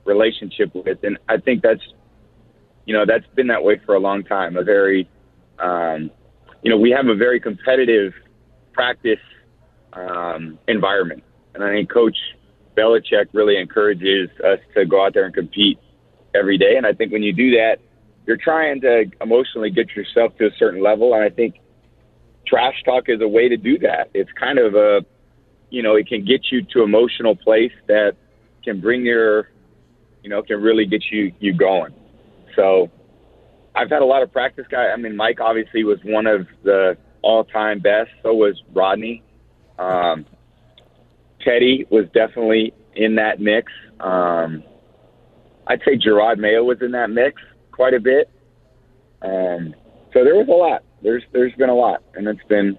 relationship 0.04 0.74
with, 0.74 0.98
and 1.02 1.18
I 1.28 1.38
think 1.38 1.62
that's 1.62 1.82
you 2.84 2.94
know 2.94 3.04
that's 3.06 3.26
been 3.34 3.48
that 3.48 3.62
way 3.62 3.80
for 3.84 3.94
a 3.94 4.00
long 4.00 4.24
time. 4.24 4.56
A 4.56 4.64
very 4.64 5.08
um, 5.58 6.10
you 6.62 6.70
know, 6.70 6.76
we 6.76 6.90
have 6.90 7.06
a 7.08 7.14
very 7.14 7.40
competitive 7.40 8.12
practice 8.72 9.18
um, 9.92 10.58
environment, 10.68 11.22
and 11.54 11.62
I 11.62 11.70
think 11.70 11.90
Coach 11.90 12.16
Belichick 12.76 13.26
really 13.32 13.56
encourages 13.58 14.30
us 14.44 14.58
to 14.74 14.86
go 14.86 15.04
out 15.04 15.14
there 15.14 15.24
and 15.24 15.34
compete 15.34 15.78
every 16.34 16.58
day. 16.58 16.76
And 16.76 16.86
I 16.86 16.92
think 16.92 17.12
when 17.12 17.22
you 17.22 17.32
do 17.32 17.52
that, 17.52 17.78
you're 18.26 18.36
trying 18.36 18.80
to 18.82 19.06
emotionally 19.20 19.70
get 19.70 19.96
yourself 19.96 20.36
to 20.38 20.46
a 20.46 20.50
certain 20.58 20.82
level, 20.82 21.14
and 21.14 21.24
I 21.24 21.30
think 21.30 21.60
trash 22.46 22.82
talk 22.84 23.04
is 23.08 23.20
a 23.20 23.28
way 23.28 23.48
to 23.48 23.56
do 23.56 23.78
that. 23.78 24.10
It's 24.14 24.30
kind 24.32 24.58
of 24.58 24.74
a, 24.74 25.04
you 25.70 25.82
know, 25.82 25.96
it 25.96 26.06
can 26.06 26.24
get 26.24 26.52
you 26.52 26.62
to 26.72 26.82
emotional 26.82 27.34
place 27.34 27.72
that 27.88 28.14
can 28.62 28.80
bring 28.80 29.04
your, 29.04 29.48
you 30.22 30.30
know, 30.30 30.42
can 30.42 30.60
really 30.60 30.86
get 30.86 31.02
you 31.10 31.32
you 31.40 31.52
going. 31.52 31.92
So 32.54 32.90
I've 33.74 33.90
had 33.90 34.02
a 34.02 34.04
lot 34.04 34.22
of 34.22 34.32
practice 34.32 34.66
guys. 34.70 34.90
I 34.92 34.96
mean, 34.96 35.16
Mike 35.16 35.40
obviously 35.40 35.82
was 35.82 35.98
one 36.04 36.26
of 36.26 36.46
the 36.62 36.96
all-time 37.22 37.80
best. 37.80 38.10
So 38.22 38.34
was 38.34 38.62
Rodney. 38.72 39.22
Um, 39.78 40.26
Teddy 41.40 41.86
was 41.90 42.04
definitely 42.12 42.72
in 42.94 43.16
that 43.16 43.40
mix. 43.40 43.72
Um, 43.98 44.62
I'd 45.72 45.80
say 45.86 45.96
Jerod 45.96 46.36
Mayo 46.36 46.64
was 46.64 46.82
in 46.82 46.90
that 46.90 47.08
mix 47.08 47.40
quite 47.70 47.94
a 47.94 48.00
bit. 48.00 48.28
Um, 49.22 49.74
so 50.12 50.22
there 50.22 50.34
was 50.34 50.46
a 50.48 50.52
lot. 50.52 50.82
There's 51.00 51.22
there's 51.32 51.54
been 51.54 51.70
a 51.70 51.74
lot, 51.74 52.02
and 52.14 52.28
it's 52.28 52.44
been 52.46 52.76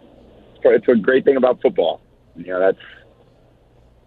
it's 0.63 0.87
a 0.87 0.95
great 0.95 1.25
thing 1.25 1.35
about 1.35 1.59
football. 1.59 2.01
You 2.35 2.47
know, 2.47 2.59
that's 2.59 2.77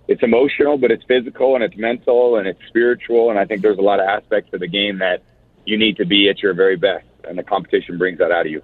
it's 0.07 0.23
emotional, 0.23 0.79
but 0.79 0.93
it's 0.93 1.03
physical 1.09 1.57
and 1.57 1.65
it's 1.65 1.77
mental 1.77 2.37
and 2.37 2.47
it's 2.47 2.61
spiritual, 2.69 3.31
and 3.31 3.39
I 3.41 3.45
think 3.45 3.63
there's 3.63 3.79
a 3.79 3.83
lot 3.83 3.99
of 3.99 4.07
aspects 4.07 4.53
of 4.55 4.61
the 4.61 4.69
game 4.69 4.99
that 4.99 5.23
you 5.65 5.77
need 5.77 5.97
to 5.97 6.07
be 6.07 6.29
at 6.29 6.41
your 6.41 6.55
very 6.55 6.77
best, 6.77 7.07
and 7.25 7.37
the 7.37 7.43
competition 7.43 7.99
brings 7.99 8.19
that 8.19 8.31
out 8.31 8.47
of 8.47 8.53
you. 8.53 8.63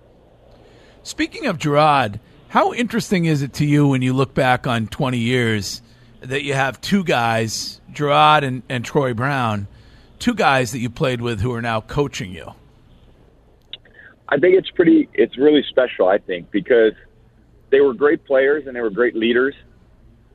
Speaking 1.02 1.46
of 1.46 1.58
Jerod, 1.58 2.20
how 2.48 2.72
interesting 2.72 3.24
is 3.24 3.42
it 3.42 3.54
to 3.54 3.66
you 3.66 3.88
when 3.88 4.02
you 4.02 4.12
look 4.12 4.34
back 4.34 4.68
on 4.68 4.86
20 4.86 5.18
years 5.18 5.82
that 6.20 6.44
you 6.44 6.54
have 6.54 6.80
two 6.80 7.02
guys, 7.02 7.80
Jerod 7.92 8.44
and, 8.44 8.62
and 8.68 8.84
Troy 8.84 9.12
Brown, 9.12 9.66
two 10.22 10.34
guys 10.34 10.70
that 10.70 10.78
you 10.78 10.88
played 10.88 11.20
with 11.20 11.40
who 11.40 11.52
are 11.52 11.60
now 11.60 11.80
coaching 11.80 12.30
you? 12.30 12.52
I 14.28 14.38
think 14.38 14.56
it's 14.56 14.70
pretty, 14.70 15.08
it's 15.14 15.36
really 15.36 15.64
special, 15.68 16.08
I 16.08 16.18
think, 16.18 16.50
because 16.52 16.92
they 17.70 17.80
were 17.80 17.92
great 17.92 18.24
players 18.24 18.66
and 18.66 18.76
they 18.76 18.80
were 18.80 18.90
great 18.90 19.16
leaders. 19.16 19.54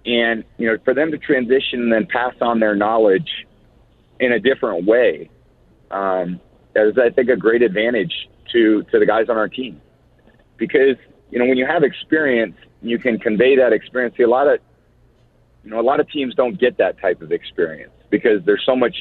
And, 0.06 0.44
you 0.58 0.68
know, 0.68 0.78
for 0.84 0.94
them 0.94 1.10
to 1.12 1.18
transition 1.18 1.82
and 1.84 1.92
then 1.92 2.06
pass 2.06 2.34
on 2.42 2.60
their 2.60 2.76
knowledge 2.76 3.30
in 4.20 4.34
a 4.34 4.40
different 4.40 4.86
way 4.86 5.30
um, 5.90 6.42
is, 6.76 6.98
I 6.98 7.10
think, 7.10 7.30
a 7.30 7.38
great 7.38 7.62
advantage 7.62 8.14
to, 8.52 8.84
to 8.92 9.00
the 9.00 9.06
guys 9.06 9.30
on 9.30 9.38
our 9.38 9.48
team. 9.48 9.82
Because, 10.58 10.98
you 11.32 11.40
know, 11.40 11.46
when 11.46 11.58
you 11.58 11.66
have 11.66 11.84
experience, 11.84 12.56
you 12.82 13.00
can 13.00 13.20
convey 13.20 13.56
that 13.56 13.72
experience. 13.72 14.16
See, 14.18 14.24
a 14.24 14.30
lot 14.30 14.48
of, 14.48 14.60
you 15.64 15.72
know, 15.72 15.80
a 15.80 15.82
lot 15.82 16.02
of 16.02 16.10
teams 16.10 16.36
don't 16.36 16.60
get 16.60 16.78
that 16.78 17.00
type 17.00 17.22
of 17.22 17.32
experience 17.32 17.94
because 18.10 18.44
there's 18.46 18.64
so 18.66 18.76
much 18.76 18.96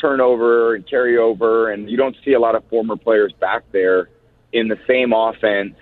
turnover 0.00 0.74
and 0.74 0.86
carryover, 0.86 1.72
and 1.72 1.90
you 1.90 1.96
don't 1.96 2.16
see 2.24 2.32
a 2.32 2.40
lot 2.40 2.54
of 2.54 2.64
former 2.68 2.96
players 2.96 3.32
back 3.40 3.64
there 3.72 4.08
in 4.52 4.68
the 4.68 4.78
same 4.86 5.12
offense, 5.12 5.74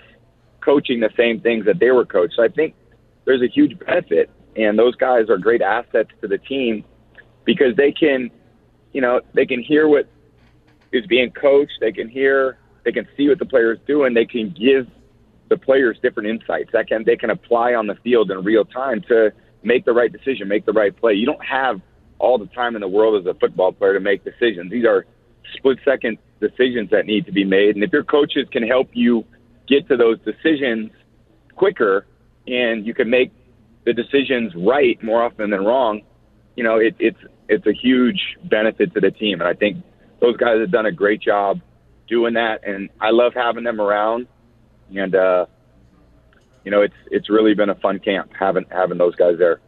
coaching 0.61 1.00
the 1.00 1.11
same 1.16 1.40
things 1.40 1.64
that 1.66 1.79
they 1.79 1.90
were 1.90 2.05
coached. 2.05 2.35
So 2.37 2.42
I 2.42 2.48
think 2.48 2.74
there's 3.24 3.42
a 3.42 3.48
huge 3.48 3.79
benefit, 3.79 4.31
and 4.57 4.79
those 4.79 4.94
guys 4.96 5.29
are 5.29 5.38
great 5.38 5.62
assets 5.62 6.11
to 6.20 6.29
the 6.29 6.38
team 6.38 6.85
because 7.44 7.76
they 7.76 7.92
can, 7.92 8.31
you 8.92 9.00
know, 9.00 9.20
they 9.35 9.46
can 9.46 9.62
hear 9.62 9.88
what 9.88 10.09
is 10.92 11.07
being 11.07 11.31
coached, 11.31 11.74
they 11.81 11.92
can 11.92 12.09
hear, 12.09 12.59
they 12.85 12.92
can 12.92 13.07
see 13.16 13.29
what 13.29 13.38
the 13.38 13.46
players 13.46 13.79
do, 13.87 14.05
and 14.05 14.16
they 14.16 14.26
can 14.26 14.50
give 14.50 14.88
the 15.48 15.57
players 15.57 15.98
different 16.02 16.29
insights 16.29 16.70
that 16.72 16.88
can 16.88 17.05
they 17.05 17.16
can 17.16 17.31
apply 17.31 17.74
on 17.74 17.87
the 17.87 17.94
field 17.96 18.31
in 18.31 18.42
real 18.42 18.64
time 18.64 19.00
to 19.02 19.33
make 19.62 19.85
the 19.85 19.92
right 19.92 20.12
decision, 20.12 20.48
make 20.48 20.66
the 20.66 20.72
right 20.72 20.96
play. 20.96 21.12
You 21.14 21.26
don't 21.26 21.44
have 21.44 21.81
all 22.18 22.38
the 22.38 22.46
time 22.46 22.74
in 22.74 22.81
the 22.81 22.88
world 22.88 23.20
as 23.20 23.26
a 23.26 23.38
football 23.38 23.72
player 23.72 23.94
to 23.94 24.00
make 24.00 24.24
decisions. 24.24 24.70
These 24.70 24.87
are 24.87 25.07
split 25.55 25.79
second 25.85 26.18
decisions 26.40 26.90
that 26.90 27.07
need 27.07 27.26
to 27.26 27.33
be 27.33 27.44
made. 27.44 27.74
And 27.74 27.85
if 27.85 27.92
your 27.92 28.05
coaches 28.05 28.46
can 28.50 28.66
help 28.66 28.88
you 28.92 29.24
get 29.68 29.88
to 29.88 29.96
those 29.96 30.18
decisions 30.20 30.90
quicker 31.55 32.07
and 32.46 32.87
you 32.87 32.94
can 32.94 33.11
make 33.11 33.33
the 33.85 33.92
decisions 33.92 34.52
right 34.55 35.02
more 35.02 35.22
often 35.22 35.50
than 35.50 35.64
wrong, 35.64 36.02
you 36.57 36.64
know, 36.64 36.76
it, 36.76 36.94
it's 36.98 37.18
it's 37.48 37.66
a 37.66 37.72
huge 37.72 38.37
benefit 38.44 38.92
to 38.94 39.00
the 39.00 39.11
team. 39.11 39.40
And 39.40 39.48
I 39.48 39.55
think 39.55 39.85
those 40.20 40.37
guys 40.37 40.59
have 40.61 40.70
done 40.70 40.87
a 40.87 40.92
great 40.92 41.20
job 41.20 41.61
doing 42.09 42.35
that. 42.35 42.66
And 42.66 42.90
I 43.00 43.11
love 43.11 43.35
having 43.35 43.64
them 43.64 43.81
around. 43.81 44.26
And 44.94 45.14
uh, 45.14 45.46
you 46.64 46.70
know, 46.70 46.83
it's 46.83 46.94
it's 47.11 47.31
really 47.31 47.55
been 47.55 47.70
a 47.70 47.74
fun 47.76 47.98
camp 47.98 48.33
having 48.38 48.64
having 48.70 48.98
those 48.98 49.14
guys 49.14 49.38
there. 49.38 49.61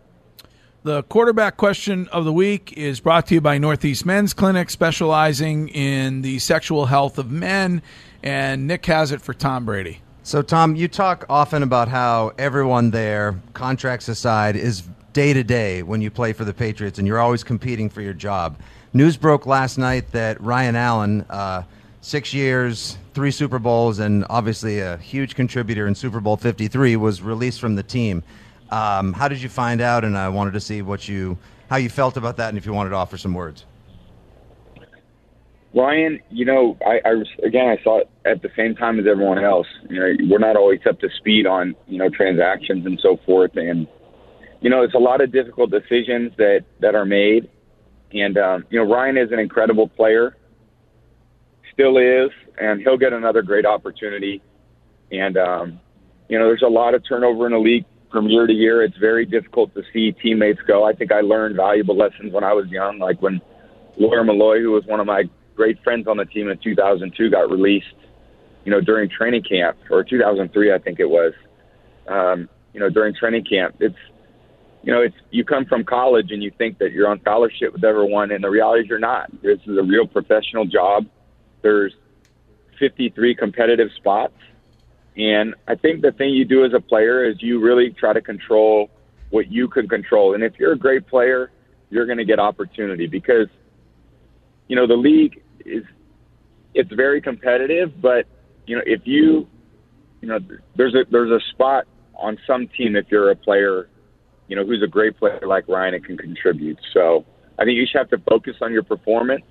The 0.85 1.03
quarterback 1.03 1.57
question 1.57 2.07
of 2.13 2.25
the 2.25 2.33
week 2.33 2.73
is 2.77 3.01
brought 3.01 3.27
to 3.27 3.35
you 3.35 3.41
by 3.41 3.59
Northeast 3.59 4.07
Men's 4.07 4.33
Clinic, 4.33 4.71
specializing 4.71 5.69
in 5.71 6.23
the 6.23 6.39
sexual 6.39 6.87
health 6.87 7.19
of 7.19 7.33
men. 7.33 7.83
And 8.23 8.69
Nick 8.69 8.87
has 8.87 9.11
it 9.11 9.21
for 9.21 9.35
Tom 9.35 9.65
Brady. 9.65 10.03
So, 10.23 10.41
Tom, 10.41 10.77
you 10.77 10.87
talk 10.87 11.27
often 11.29 11.65
about 11.65 11.89
how 11.89 12.31
everyone 12.39 12.93
there, 12.93 13.41
contracts 13.55 14.07
aside, 14.07 14.55
is 14.55 14.85
day 15.13 15.33
to 15.33 15.43
day 15.43 15.83
when 15.83 16.01
you 16.01 16.13
play 16.13 16.33
for 16.33 16.45
the 16.45 16.55
Patriots, 16.55 17.01
and 17.01 17.09
you're 17.09 17.19
always 17.19 17.43
competing 17.43 17.89
for 17.89 18.01
your 18.01 18.15
job. 18.15 18.57
News 18.93 19.17
broke 19.17 19.47
last 19.47 19.79
night 19.79 20.13
that 20.13 20.41
Ryan 20.41 20.77
Allen, 20.77 21.27
uh, 21.29 21.65
six 22.03 22.33
years, 22.33 22.99
three 23.15 23.33
Super 23.33 23.59
Bowls, 23.59 23.99
and 23.99 24.25
obviously 24.31 24.79
a 24.79 24.97
huge 24.99 25.35
contributor 25.35 25.89
in 25.89 25.97
Super 25.97 26.21
Bowl 26.21 26.37
53, 26.37 26.95
was 26.95 27.21
released 27.21 27.59
from 27.59 27.75
the 27.75 27.83
team. 27.83 28.23
Um, 28.71 29.13
how 29.13 29.29
did 29.29 29.41
you 29.41 29.49
find 29.49 29.81
out? 29.81 30.05
And 30.05 30.17
I 30.17 30.29
wanted 30.29 30.53
to 30.53 30.61
see 30.61 30.83
what 30.83 31.09
you, 31.09 31.39
how 31.71 31.77
you 31.77 31.89
felt 31.89 32.17
about 32.17 32.37
that, 32.37 32.51
and 32.51 32.59
if 32.59 32.67
you 32.67 32.73
wanted 32.73 32.91
to 32.91 32.97
offer 32.97 33.17
some 33.17 33.35
words. 33.35 33.65
Ryan, 35.75 36.21
you 36.31 36.45
know, 36.45 36.79
I, 36.85 37.01
I 37.05 37.47
again, 37.47 37.69
I 37.69 37.83
saw 37.83 37.99
it 37.99 38.11
at 38.25 38.43
the 38.43 38.51
same 38.57 38.75
time 38.75 38.99
as 38.99 39.07
everyone 39.07 39.39
else. 39.39 39.67
You 39.89 40.01
know, 40.01 40.27
we're 40.31 40.39
not 40.39 40.57
always 40.57 40.81
up 40.89 40.99
to 41.01 41.09
speed 41.19 41.47
on 41.47 41.77
you 41.87 41.99
know 41.99 42.09
transactions 42.09 42.87
and 42.87 42.99
so 43.03 43.19
forth, 43.27 43.57
and 43.57 43.87
you 44.61 44.71
know, 44.71 44.83
it's 44.83 44.95
a 44.95 44.99
lot 44.99 45.21
of 45.21 45.31
difficult 45.31 45.71
decisions 45.71 46.33
that 46.39 46.65
that 46.81 46.95
are 46.95 47.05
made. 47.05 47.49
And 48.13 48.39
um, 48.39 48.65
you 48.71 48.79
know, 48.83 48.91
Ryan 48.91 49.19
is 49.19 49.31
an 49.31 49.39
incredible 49.39 49.89
player, 49.89 50.37
still 51.73 51.99
is, 51.99 52.31
and 52.59 52.81
he'll 52.81 52.97
get 52.97 53.13
another 53.13 53.43
great 53.43 53.67
opportunity. 53.67 54.43
And 55.13 55.37
um, 55.37 55.81
you 56.29 56.39
know, 56.39 56.47
there's 56.47 56.63
a 56.63 56.69
lot 56.69 56.95
of 56.95 57.07
turnover 57.07 57.47
in 57.47 57.53
the 57.53 57.59
league 57.59 57.85
from 58.11 58.29
year 58.29 58.47
to 58.47 58.53
year. 58.53 58.83
It's 58.83 58.97
very 58.97 59.25
difficult 59.25 59.75
to 59.75 59.83
see 59.93 60.13
teammates 60.13 60.61
go. 60.67 60.85
I 60.85 60.93
think 60.93 61.13
I 61.13 61.21
learned 61.21 61.57
valuable 61.57 61.97
lessons 61.97 62.33
when 62.33 62.45
I 62.45 62.53
was 62.53 62.69
young, 62.69 62.99
like 62.99 63.21
when 63.21 63.41
Lawyer 63.97 64.25
Milloy, 64.25 64.61
who 64.61 64.73
was 64.73 64.85
one 64.87 65.01
of 65.01 65.07
my 65.07 65.25
great 65.55 65.83
friends 65.83 66.07
on 66.07 66.17
the 66.17 66.25
team 66.25 66.49
in 66.49 66.59
2002, 66.59 67.31
got 67.31 67.51
released. 67.51 67.87
You 68.65 68.73
know, 68.73 68.81
during 68.81 69.09
training 69.09 69.45
camp 69.45 69.79
or 69.91 70.05
2003, 70.05 70.73
I 70.73 70.79
think 70.79 71.01
it 71.01 71.09
was. 71.09 71.33
Um, 72.07 72.49
you 72.73 72.81
know, 72.81 72.91
during 72.91 73.15
training 73.15 73.45
camp, 73.45 73.77
it's 73.81 73.97
you 74.83 74.93
know, 74.93 75.03
it's 75.03 75.17
you 75.31 75.45
come 75.45 75.65
from 75.67 75.85
college 75.85 76.31
and 76.31 76.43
you 76.43 76.51
think 76.57 76.79
that 76.79 76.93
you're 76.93 77.09
on 77.09 77.21
scholarship 77.21 77.73
with 77.73 77.85
everyone, 77.85 78.31
and 78.31 78.43
the 78.43 78.51
reality 78.51 78.83
is 78.83 78.89
you're 78.89 78.99
not. 78.99 79.31
This 79.43 79.59
is 79.67 79.77
a 79.77 79.83
real 79.83 80.07
professional 80.07 80.65
job. 80.65 81.07
There's 81.63 81.93
53 82.79 83.35
competitive 83.35 83.89
spots, 83.97 84.35
And 85.19 85.57
I 85.67 85.75
think 85.75 86.01
the 86.01 86.13
thing 86.13 86.31
you 86.31 86.45
do 86.45 86.65
as 86.65 86.73
a 86.73 86.81
player 86.81 87.25
is 87.25 87.43
you 87.43 87.61
really 87.61 87.91
try 87.91 88.13
to 88.13 88.21
control 88.21 88.89
what 89.31 89.51
you 89.51 89.69
can 89.69 89.89
control. 89.89 90.35
And 90.35 90.45
if 90.45 90.55
you're 90.59 90.73
a 90.73 90.79
great 90.79 91.09
player, 91.09 91.51
you're 91.91 92.07
going 92.07 92.19
to 92.19 92.25
get 92.25 92.39
opportunity 92.39 93.09
because, 93.09 93.49
you 94.69 94.77
know, 94.77 94.87
the 94.87 94.95
league 94.95 95.43
is, 95.65 95.83
it's 96.73 96.93
very 96.93 97.21
competitive, 97.21 98.01
but, 98.01 98.27
you 98.67 98.77
know, 98.77 98.83
if 98.87 99.01
you, 99.05 99.49
you 100.21 100.29
know, 100.29 100.39
there's 100.77 100.95
a, 100.95 101.05
there's 101.11 101.33
a 101.33 101.45
spot 101.51 101.87
on 102.15 102.39
some 102.47 102.69
team 102.69 102.95
if 102.95 103.07
you're 103.11 103.31
a 103.31 103.37
player, 103.37 103.89
you 104.47 104.55
know, 104.55 104.65
who's 104.65 104.83
a 104.83 104.87
great 104.87 105.17
player 105.19 105.41
like 105.45 105.67
Ryan 105.69 105.95
and 105.95 106.05
can 106.05 106.17
contribute. 106.17 106.79
So 106.93 107.25
I 107.59 107.65
think 107.65 107.77
you 107.77 107.87
should 107.87 107.99
have 107.99 108.11
to 108.11 108.19
focus 108.19 108.57
on 108.61 108.73
your 108.73 108.85
performance. 108.85 109.45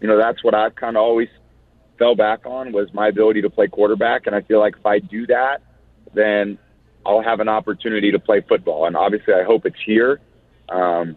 You 0.00 0.06
know, 0.08 0.16
that's 0.16 0.44
what 0.44 0.54
I've 0.54 0.76
kind 0.76 0.96
of 0.96 1.02
always 1.02 1.28
fell 1.98 2.14
back 2.14 2.46
on 2.46 2.72
was 2.72 2.92
my 2.92 3.08
ability 3.08 3.42
to 3.42 3.50
play 3.50 3.68
quarterback. 3.68 4.26
And 4.26 4.34
I 4.34 4.42
feel 4.42 4.60
like 4.60 4.76
if 4.78 4.86
I 4.86 4.98
do 4.98 5.26
that, 5.26 5.62
then 6.14 6.58
I'll 7.04 7.22
have 7.22 7.40
an 7.40 7.48
opportunity 7.48 8.12
to 8.12 8.18
play 8.18 8.40
football. 8.40 8.86
And 8.86 8.96
obviously, 8.96 9.34
I 9.34 9.44
hope 9.44 9.66
it's 9.66 9.76
here. 9.84 10.20
Um, 10.68 11.16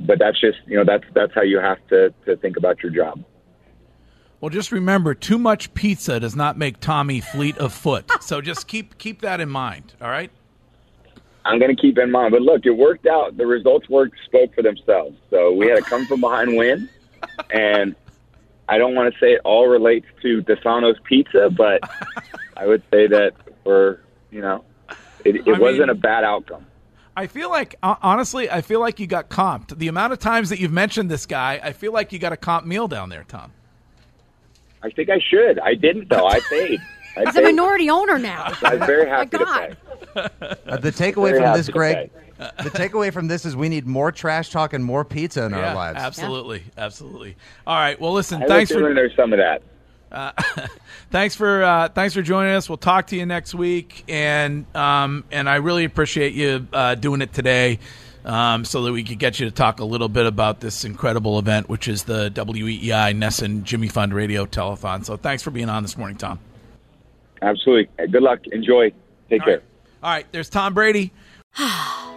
but 0.00 0.18
that's 0.18 0.40
just 0.40 0.58
you 0.66 0.76
know 0.76 0.84
that's 0.84 1.04
that's 1.14 1.34
how 1.34 1.42
you 1.42 1.58
have 1.58 1.78
to 1.88 2.12
to 2.24 2.36
think 2.36 2.56
about 2.56 2.82
your 2.82 2.90
job. 2.90 3.22
Well, 4.40 4.48
just 4.48 4.72
remember, 4.72 5.14
too 5.14 5.38
much 5.38 5.74
pizza 5.74 6.18
does 6.18 6.34
not 6.34 6.56
make 6.56 6.80
Tommy 6.80 7.20
fleet 7.20 7.58
of 7.58 7.72
foot. 7.72 8.10
So 8.22 8.40
just 8.40 8.68
keep 8.68 8.96
keep 8.98 9.22
that 9.22 9.40
in 9.40 9.48
mind. 9.48 9.94
All 10.00 10.08
right. 10.08 10.30
I'm 11.44 11.58
going 11.58 11.74
to 11.74 11.80
keep 11.80 11.98
in 11.98 12.12
mind. 12.12 12.32
But 12.32 12.42
look, 12.42 12.64
it 12.64 12.70
worked 12.70 13.06
out. 13.06 13.36
The 13.36 13.46
results 13.46 13.88
worked 13.88 14.16
spoke 14.26 14.54
for 14.54 14.62
themselves. 14.62 15.16
So 15.30 15.52
we 15.52 15.66
had 15.66 15.78
a 15.78 15.82
come 15.82 16.06
from 16.06 16.20
behind 16.20 16.56
win, 16.56 16.88
and 17.50 17.96
I 18.70 18.78
don't 18.78 18.94
want 18.94 19.12
to 19.12 19.20
say 19.20 19.32
it 19.32 19.40
all 19.44 19.66
relates 19.66 20.06
to 20.22 20.42
DeSano's 20.42 20.98
Pizza, 21.04 21.50
but 21.50 21.80
I 22.56 22.66
would 22.66 22.82
say 22.90 23.08
that 23.08 23.32
for 23.64 24.00
you 24.30 24.40
know, 24.40 24.64
it, 25.24 25.36
it 25.46 25.58
wasn't 25.58 25.80
mean- 25.80 25.88
a 25.90 25.94
bad 25.94 26.24
outcome. 26.24 26.66
I 27.16 27.26
feel 27.26 27.50
like 27.50 27.74
honestly, 27.82 28.48
I 28.48 28.62
feel 28.62 28.80
like 28.80 29.00
you 29.00 29.06
got 29.06 29.28
comped. 29.28 29.76
The 29.76 29.88
amount 29.88 30.12
of 30.12 30.20
times 30.20 30.48
that 30.50 30.60
you've 30.60 30.72
mentioned 30.72 31.10
this 31.10 31.26
guy, 31.26 31.60
I 31.62 31.72
feel 31.72 31.92
like 31.92 32.12
you 32.12 32.18
got 32.18 32.32
a 32.32 32.36
comp 32.36 32.64
meal 32.64 32.88
down 32.88 33.08
there, 33.10 33.24
Tom. 33.24 33.52
I 34.82 34.88
think 34.90 35.10
I 35.10 35.18
should. 35.18 35.58
I 35.58 35.74
didn't 35.74 36.08
though. 36.08 36.26
I 36.26 36.40
paid. 36.48 36.80
I 37.16 37.24
He's 37.24 37.36
a 37.36 37.42
minority 37.42 37.90
owner 37.90 38.18
now. 38.18 38.52
I'm 38.62 38.78
very 38.78 39.08
happy 39.08 39.30
to 39.30 39.44
God. 39.44 39.76
pay. 40.14 40.20
Uh, 40.66 40.76
the 40.76 40.92
takeaway 40.92 41.30
Very 41.32 41.40
from 41.40 41.56
this, 41.56 41.66
to 41.66 41.72
Greg, 41.72 42.10
the 42.40 42.70
takeaway 42.70 43.12
from 43.12 43.28
this 43.28 43.44
is 43.44 43.54
we 43.54 43.68
need 43.68 43.86
more 43.86 44.10
trash 44.10 44.48
talk 44.50 44.72
and 44.72 44.82
more 44.84 45.04
pizza 45.04 45.44
in 45.44 45.52
Yeah, 45.52 45.68
our 45.70 45.74
lives. 45.74 45.98
absolutely, 45.98 46.62
absolutely. 46.78 47.36
All 47.66 47.76
right. 47.76 48.00
Well, 48.00 48.12
listen. 48.12 48.42
I 48.42 48.46
Thanks 48.46 48.72
for 48.72 48.94
there's 48.94 49.14
some 49.14 49.32
of 49.32 49.38
that. 49.38 49.62
thanks 51.10 51.36
for 51.36 51.62
uh, 51.62 51.88
thanks 51.88 52.14
for 52.14 52.22
joining 52.22 52.54
us. 52.54 52.68
We'll 52.68 52.78
talk 52.78 53.08
to 53.08 53.16
you 53.16 53.26
next 53.26 53.54
week, 53.54 54.04
and 54.08 54.64
um, 54.74 55.24
and 55.30 55.48
I 55.48 55.56
really 55.56 55.84
appreciate 55.84 56.32
you 56.32 56.66
uh, 56.72 56.96
doing 56.96 57.22
it 57.22 57.32
today, 57.32 57.78
um, 58.24 58.64
so 58.64 58.82
that 58.82 58.92
we 58.92 59.04
could 59.04 59.20
get 59.20 59.38
you 59.38 59.46
to 59.46 59.52
talk 59.52 59.78
a 59.78 59.84
little 59.84 60.08
bit 60.08 60.26
about 60.26 60.60
this 60.60 60.84
incredible 60.84 61.38
event, 61.38 61.68
which 61.68 61.86
is 61.86 62.04
the 62.04 62.30
WEEI 62.30 63.14
NESN 63.16 63.62
Jimmy 63.62 63.88
Fund 63.88 64.12
Radio 64.12 64.46
Telethon. 64.46 65.04
So 65.04 65.16
thanks 65.16 65.42
for 65.44 65.52
being 65.52 65.68
on 65.68 65.82
this 65.84 65.96
morning, 65.96 66.16
Tom. 66.16 66.40
Absolutely. 67.42 67.88
Good 68.08 68.22
luck. 68.22 68.40
Enjoy. 68.48 68.92
Take 69.28 69.44
care. 69.44 69.62
All 70.02 70.10
right. 70.10 70.26
There's 70.32 70.48
Tom 70.48 70.74
Brady. 70.74 71.12